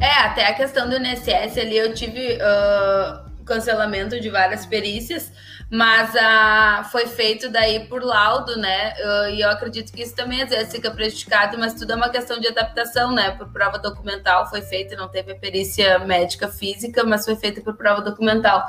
É, 0.00 0.20
até 0.20 0.46
a 0.46 0.54
questão 0.54 0.88
do 0.88 0.94
INSS 0.94 1.58
ali, 1.58 1.76
eu 1.76 1.92
tive 1.94 2.36
uh, 2.36 3.44
cancelamento 3.44 4.20
de 4.20 4.30
várias 4.30 4.64
perícias, 4.64 5.32
mas 5.68 6.14
uh, 6.14 6.84
foi 6.84 7.06
feito 7.06 7.50
daí 7.50 7.88
por 7.88 8.04
laudo, 8.04 8.56
né? 8.56 8.92
Uh, 8.92 9.30
e 9.30 9.40
eu 9.40 9.50
acredito 9.50 9.92
que 9.92 10.00
isso 10.00 10.14
também 10.14 10.42
às 10.42 10.50
vezes 10.50 10.70
fica 10.70 10.92
prejudicado, 10.92 11.58
mas 11.58 11.74
tudo 11.74 11.92
é 11.92 11.96
uma 11.96 12.08
questão 12.08 12.38
de 12.38 12.46
adaptação, 12.46 13.12
né? 13.12 13.32
Por 13.32 13.48
prova 13.48 13.80
documental 13.80 14.48
foi 14.48 14.62
feita, 14.62 14.94
não 14.94 15.08
teve 15.08 15.32
a 15.32 15.34
perícia 15.36 15.98
médica 15.98 16.46
física, 16.46 17.02
mas 17.02 17.24
foi 17.24 17.34
feita 17.34 17.60
por 17.60 17.76
prova 17.76 18.00
documental. 18.00 18.64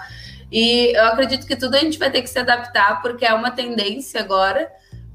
E 0.52 0.96
eu 0.96 1.06
acredito 1.06 1.46
que 1.46 1.56
tudo 1.56 1.76
a 1.76 1.80
gente 1.80 2.00
vai 2.00 2.12
ter 2.12 2.22
que 2.22 2.30
se 2.30 2.40
adaptar, 2.40 3.02
porque 3.02 3.26
é 3.26 3.34
uma 3.34 3.52
tendência 3.52 4.20
agora 4.20 4.70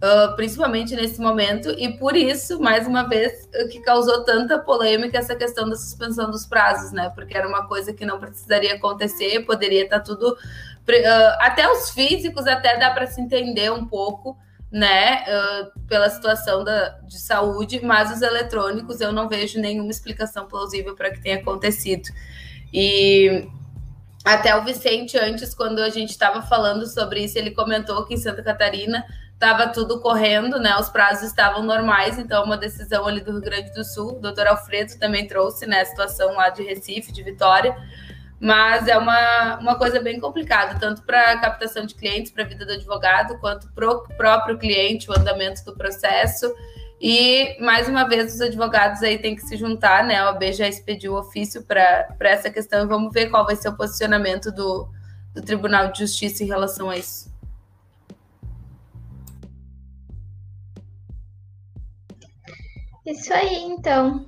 uh, 0.04 0.36
principalmente 0.36 0.94
nesse 0.94 1.20
momento, 1.20 1.70
e 1.70 1.96
por 1.96 2.14
isso, 2.16 2.60
mais 2.60 2.86
uma 2.86 3.08
vez, 3.08 3.48
que 3.70 3.80
causou 3.80 4.24
tanta 4.24 4.58
polêmica 4.58 5.18
essa 5.18 5.34
questão 5.34 5.68
da 5.68 5.76
suspensão 5.76 6.30
dos 6.30 6.46
prazos, 6.46 6.92
né? 6.92 7.10
Porque 7.14 7.36
era 7.36 7.48
uma 7.48 7.66
coisa 7.66 7.92
que 7.92 8.04
não 8.04 8.18
precisaria 8.18 8.74
acontecer, 8.74 9.44
poderia 9.44 9.84
estar 9.84 10.00
tá 10.00 10.04
tudo. 10.04 10.32
Uh, 10.32 11.36
até 11.40 11.70
os 11.70 11.90
físicos, 11.90 12.46
até 12.46 12.78
dá 12.78 12.90
para 12.90 13.06
se 13.06 13.20
entender 13.20 13.72
um 13.72 13.86
pouco, 13.86 14.36
né, 14.70 15.22
uh, 15.22 15.86
pela 15.86 16.10
situação 16.10 16.64
da, 16.64 16.88
de 17.06 17.18
saúde, 17.18 17.80
mas 17.82 18.10
os 18.10 18.22
eletrônicos 18.22 19.00
eu 19.00 19.12
não 19.12 19.28
vejo 19.28 19.60
nenhuma 19.60 19.90
explicação 19.90 20.46
plausível 20.46 20.96
para 20.96 21.12
que 21.12 21.22
tenha 21.22 21.36
acontecido. 21.36 22.08
E 22.72 23.46
até 24.24 24.56
o 24.56 24.64
Vicente, 24.64 25.18
antes, 25.18 25.54
quando 25.54 25.80
a 25.80 25.90
gente 25.90 26.10
estava 26.10 26.40
falando 26.40 26.86
sobre 26.86 27.22
isso, 27.24 27.38
ele 27.38 27.50
comentou 27.50 28.04
que 28.06 28.14
em 28.14 28.16
Santa 28.16 28.42
Catarina 28.42 29.04
estava 29.34 29.68
tudo 29.68 30.00
correndo, 30.00 30.58
né? 30.58 30.74
Os 30.76 30.88
prazos 30.88 31.24
estavam 31.24 31.62
normais, 31.62 32.18
então 32.18 32.42
uma 32.42 32.56
decisão 32.56 33.06
ali 33.06 33.20
do 33.20 33.32
Rio 33.32 33.42
Grande 33.42 33.70
do 33.74 33.84
Sul, 33.84 34.16
o 34.16 34.20
doutor 34.20 34.46
Alfredo 34.46 34.98
também 34.98 35.26
trouxe, 35.26 35.66
né? 35.66 35.82
A 35.82 35.84
situação 35.84 36.32
lá 36.32 36.48
de 36.48 36.62
Recife, 36.62 37.12
de 37.12 37.22
Vitória, 37.22 37.76
mas 38.40 38.88
é 38.88 38.96
uma, 38.96 39.58
uma 39.58 39.76
coisa 39.76 40.00
bem 40.00 40.18
complicada, 40.18 40.78
tanto 40.80 41.02
para 41.02 41.38
captação 41.38 41.84
de 41.84 41.94
clientes, 41.94 42.32
para 42.32 42.44
a 42.44 42.46
vida 42.46 42.64
do 42.64 42.72
advogado, 42.72 43.38
quanto 43.40 43.68
para 43.74 43.90
o 43.90 44.08
próprio 44.16 44.56
cliente, 44.56 45.10
o 45.10 45.18
andamento 45.18 45.62
do 45.66 45.76
processo. 45.76 46.50
E, 47.06 47.60
mais 47.60 47.86
uma 47.86 48.08
vez, 48.08 48.34
os 48.34 48.40
advogados 48.40 49.02
aí 49.02 49.18
têm 49.18 49.36
que 49.36 49.42
se 49.42 49.58
juntar, 49.58 50.04
né? 50.04 50.16
A 50.16 50.30
OAB 50.30 50.50
já 50.54 50.66
expediu 50.66 51.14
ofício 51.14 51.62
para 51.62 52.16
essa 52.20 52.48
questão 52.48 52.82
e 52.82 52.88
vamos 52.88 53.12
ver 53.12 53.28
qual 53.28 53.44
vai 53.44 53.54
ser 53.56 53.68
o 53.68 53.76
posicionamento 53.76 54.50
do, 54.50 54.88
do 55.34 55.42
Tribunal 55.42 55.92
de 55.92 55.98
Justiça 55.98 56.42
em 56.42 56.46
relação 56.46 56.88
a 56.88 56.96
isso. 56.96 57.30
Isso 63.04 63.34
aí, 63.34 63.54
então. 63.64 64.24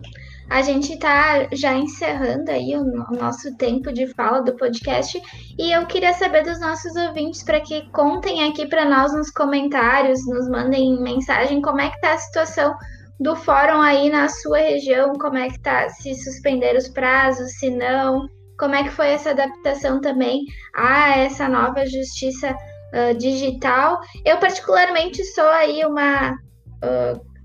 A 0.48 0.62
gente 0.62 0.92
está 0.92 1.48
já 1.52 1.74
encerrando 1.74 2.50
aí 2.50 2.76
o, 2.76 2.84
nosso 3.10 3.56
tempo 3.56 3.92
de 3.92 4.06
fala 4.14 4.42
do 4.42 4.56
podcast. 4.56 5.20
E 5.58 5.72
eu 5.72 5.86
queria 5.86 6.12
saber 6.12 6.44
dos 6.44 6.60
nossos 6.60 6.94
ouvintes 6.94 7.42
para 7.42 7.60
que 7.60 7.90
contem 7.90 8.48
aqui 8.48 8.66
para 8.66 8.84
nós 8.84 9.12
nos 9.12 9.30
comentários, 9.30 10.24
nos 10.26 10.48
mandem 10.48 11.00
mensagem 11.00 11.60
como 11.60 11.80
é 11.80 11.90
que 11.90 11.96
está 11.96 12.14
a 12.14 12.18
situação 12.18 12.74
do 13.18 13.34
fórum 13.34 13.80
aí 13.80 14.08
na 14.08 14.28
sua 14.28 14.58
região, 14.58 15.14
como 15.14 15.36
é 15.38 15.48
que 15.48 15.58
tá, 15.60 15.88
se 15.88 16.14
suspender 16.14 16.76
os 16.76 16.88
prazos, 16.88 17.58
se 17.58 17.70
não, 17.70 18.28
como 18.58 18.74
é 18.74 18.84
que 18.84 18.90
foi 18.90 19.08
essa 19.08 19.30
adaptação 19.30 20.00
também 20.00 20.44
a 20.74 21.18
essa 21.18 21.48
nova 21.48 21.86
justiça 21.86 22.52
uh, 22.52 23.16
digital. 23.18 23.98
Eu 24.24 24.38
particularmente 24.38 25.24
sou 25.24 25.48
aí 25.48 25.84
uma 25.84 26.32
uh, 26.32 27.35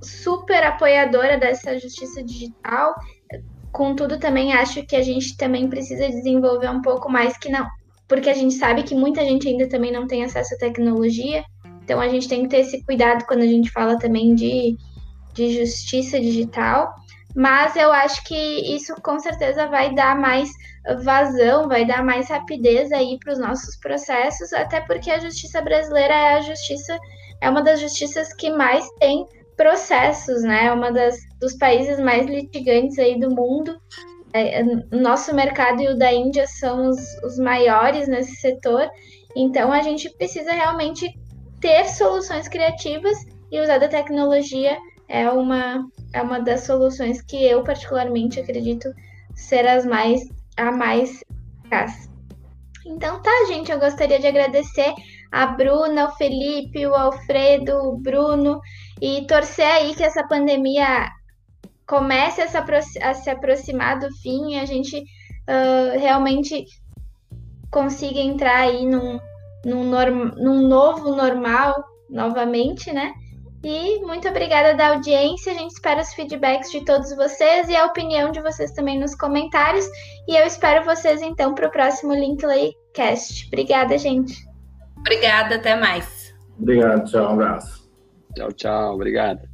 super 0.00 0.62
apoiadora 0.64 1.38
dessa 1.38 1.78
justiça 1.78 2.22
digital. 2.22 2.94
Contudo, 3.72 4.18
também 4.18 4.52
acho 4.52 4.84
que 4.86 4.96
a 4.96 5.02
gente 5.02 5.36
também 5.36 5.68
precisa 5.68 6.08
desenvolver 6.08 6.70
um 6.70 6.82
pouco 6.82 7.10
mais 7.10 7.36
que 7.36 7.50
não, 7.50 7.66
porque 8.06 8.30
a 8.30 8.34
gente 8.34 8.54
sabe 8.54 8.82
que 8.82 8.94
muita 8.94 9.24
gente 9.24 9.48
ainda 9.48 9.68
também 9.68 9.92
não 9.92 10.06
tem 10.06 10.24
acesso 10.24 10.54
à 10.54 10.58
tecnologia. 10.58 11.44
Então 11.82 12.00
a 12.00 12.08
gente 12.08 12.28
tem 12.28 12.42
que 12.42 12.48
ter 12.48 12.58
esse 12.58 12.82
cuidado 12.84 13.24
quando 13.26 13.40
a 13.40 13.46
gente 13.46 13.70
fala 13.70 13.98
também 13.98 14.34
de, 14.34 14.76
de 15.34 15.58
justiça 15.58 16.20
digital. 16.20 16.94
Mas 17.34 17.76
eu 17.76 17.92
acho 17.92 18.24
que 18.24 18.34
isso 18.34 18.94
com 19.02 19.18
certeza 19.18 19.66
vai 19.66 19.94
dar 19.94 20.18
mais 20.18 20.50
vazão, 21.02 21.68
vai 21.68 21.84
dar 21.84 22.02
mais 22.02 22.28
rapidez 22.28 22.90
aí 22.92 23.18
para 23.22 23.32
os 23.34 23.38
nossos 23.38 23.76
processos, 23.76 24.52
até 24.52 24.80
porque 24.80 25.10
a 25.10 25.18
justiça 25.18 25.60
brasileira 25.60 26.14
é 26.14 26.34
a 26.34 26.40
justiça, 26.40 26.98
é 27.40 27.50
uma 27.50 27.62
das 27.62 27.80
justiças 27.80 28.32
que 28.32 28.50
mais 28.50 28.88
tem 28.98 29.26
processos, 29.58 30.42
né? 30.42 30.66
É 30.66 30.72
uma 30.72 30.90
das 30.90 31.16
dos 31.38 31.54
países 31.58 32.00
mais 32.00 32.24
litigantes 32.26 32.98
aí 32.98 33.18
do 33.20 33.28
mundo. 33.28 33.78
É, 34.32 34.62
nosso 34.92 35.34
mercado 35.34 35.82
e 35.82 35.88
o 35.88 35.98
da 35.98 36.12
Índia 36.12 36.46
são 36.46 36.88
os, 36.88 36.98
os 37.24 37.38
maiores 37.38 38.06
nesse 38.08 38.36
setor. 38.36 38.88
Então 39.36 39.72
a 39.72 39.82
gente 39.82 40.08
precisa 40.16 40.52
realmente 40.52 41.12
ter 41.60 41.84
soluções 41.86 42.46
criativas 42.48 43.18
e 43.50 43.60
usar 43.60 43.78
da 43.78 43.88
tecnologia 43.88 44.78
é 45.08 45.28
uma 45.28 45.84
é 46.12 46.22
uma 46.22 46.38
das 46.40 46.64
soluções 46.64 47.20
que 47.20 47.36
eu 47.44 47.62
particularmente 47.64 48.38
acredito 48.38 48.88
ser 49.34 49.66
as 49.66 49.84
mais 49.84 50.20
a 50.56 50.70
mais 50.70 51.22
eficaz. 51.60 52.08
Então 52.86 53.20
tá, 53.20 53.30
gente, 53.48 53.72
eu 53.72 53.78
gostaria 53.78 54.18
de 54.18 54.26
agradecer 54.26 54.94
a 55.30 55.46
Bruna, 55.46 56.06
o 56.06 56.12
Felipe, 56.12 56.86
o 56.86 56.94
Alfredo, 56.94 57.74
o 57.76 57.96
Bruno 57.98 58.60
e 59.00 59.26
torcer 59.26 59.66
aí 59.66 59.94
que 59.94 60.02
essa 60.02 60.26
pandemia 60.26 61.08
comece 61.86 62.42
a 62.42 62.48
se, 62.48 63.02
a 63.02 63.14
se 63.14 63.30
aproximar 63.30 63.98
do 63.98 64.12
fim 64.16 64.52
e 64.52 64.58
a 64.58 64.66
gente 64.66 64.98
uh, 64.98 65.98
realmente 65.98 66.66
consiga 67.70 68.20
entrar 68.20 68.60
aí 68.60 68.84
num, 68.84 69.18
num, 69.64 69.84
norm, 69.84 70.32
num 70.36 70.66
novo 70.68 71.14
normal 71.14 71.82
novamente, 72.10 72.92
né? 72.92 73.12
E 73.64 73.98
muito 74.00 74.28
obrigada 74.28 74.74
da 74.74 74.90
audiência. 74.90 75.52
A 75.52 75.54
gente 75.54 75.72
espera 75.72 76.00
os 76.00 76.14
feedbacks 76.14 76.70
de 76.70 76.84
todos 76.84 77.14
vocês 77.16 77.68
e 77.68 77.74
a 77.74 77.86
opinião 77.86 78.30
de 78.30 78.40
vocês 78.40 78.70
também 78.72 78.98
nos 78.98 79.14
comentários. 79.16 79.86
E 80.28 80.36
eu 80.38 80.46
espero 80.46 80.84
vocês 80.84 81.20
então 81.22 81.54
para 81.54 81.66
o 81.66 81.70
próximo 81.70 82.14
Linklaycast. 82.14 83.48
Obrigada, 83.48 83.98
gente. 83.98 84.46
Obrigada, 84.98 85.56
até 85.56 85.74
mais. 85.74 86.34
Obrigado, 86.58 87.10
tchau, 87.10 87.24
um 87.24 87.32
abraço. 87.32 87.77
Tchau, 88.38 88.52
tchau, 88.52 88.94
obrigado. 88.94 89.47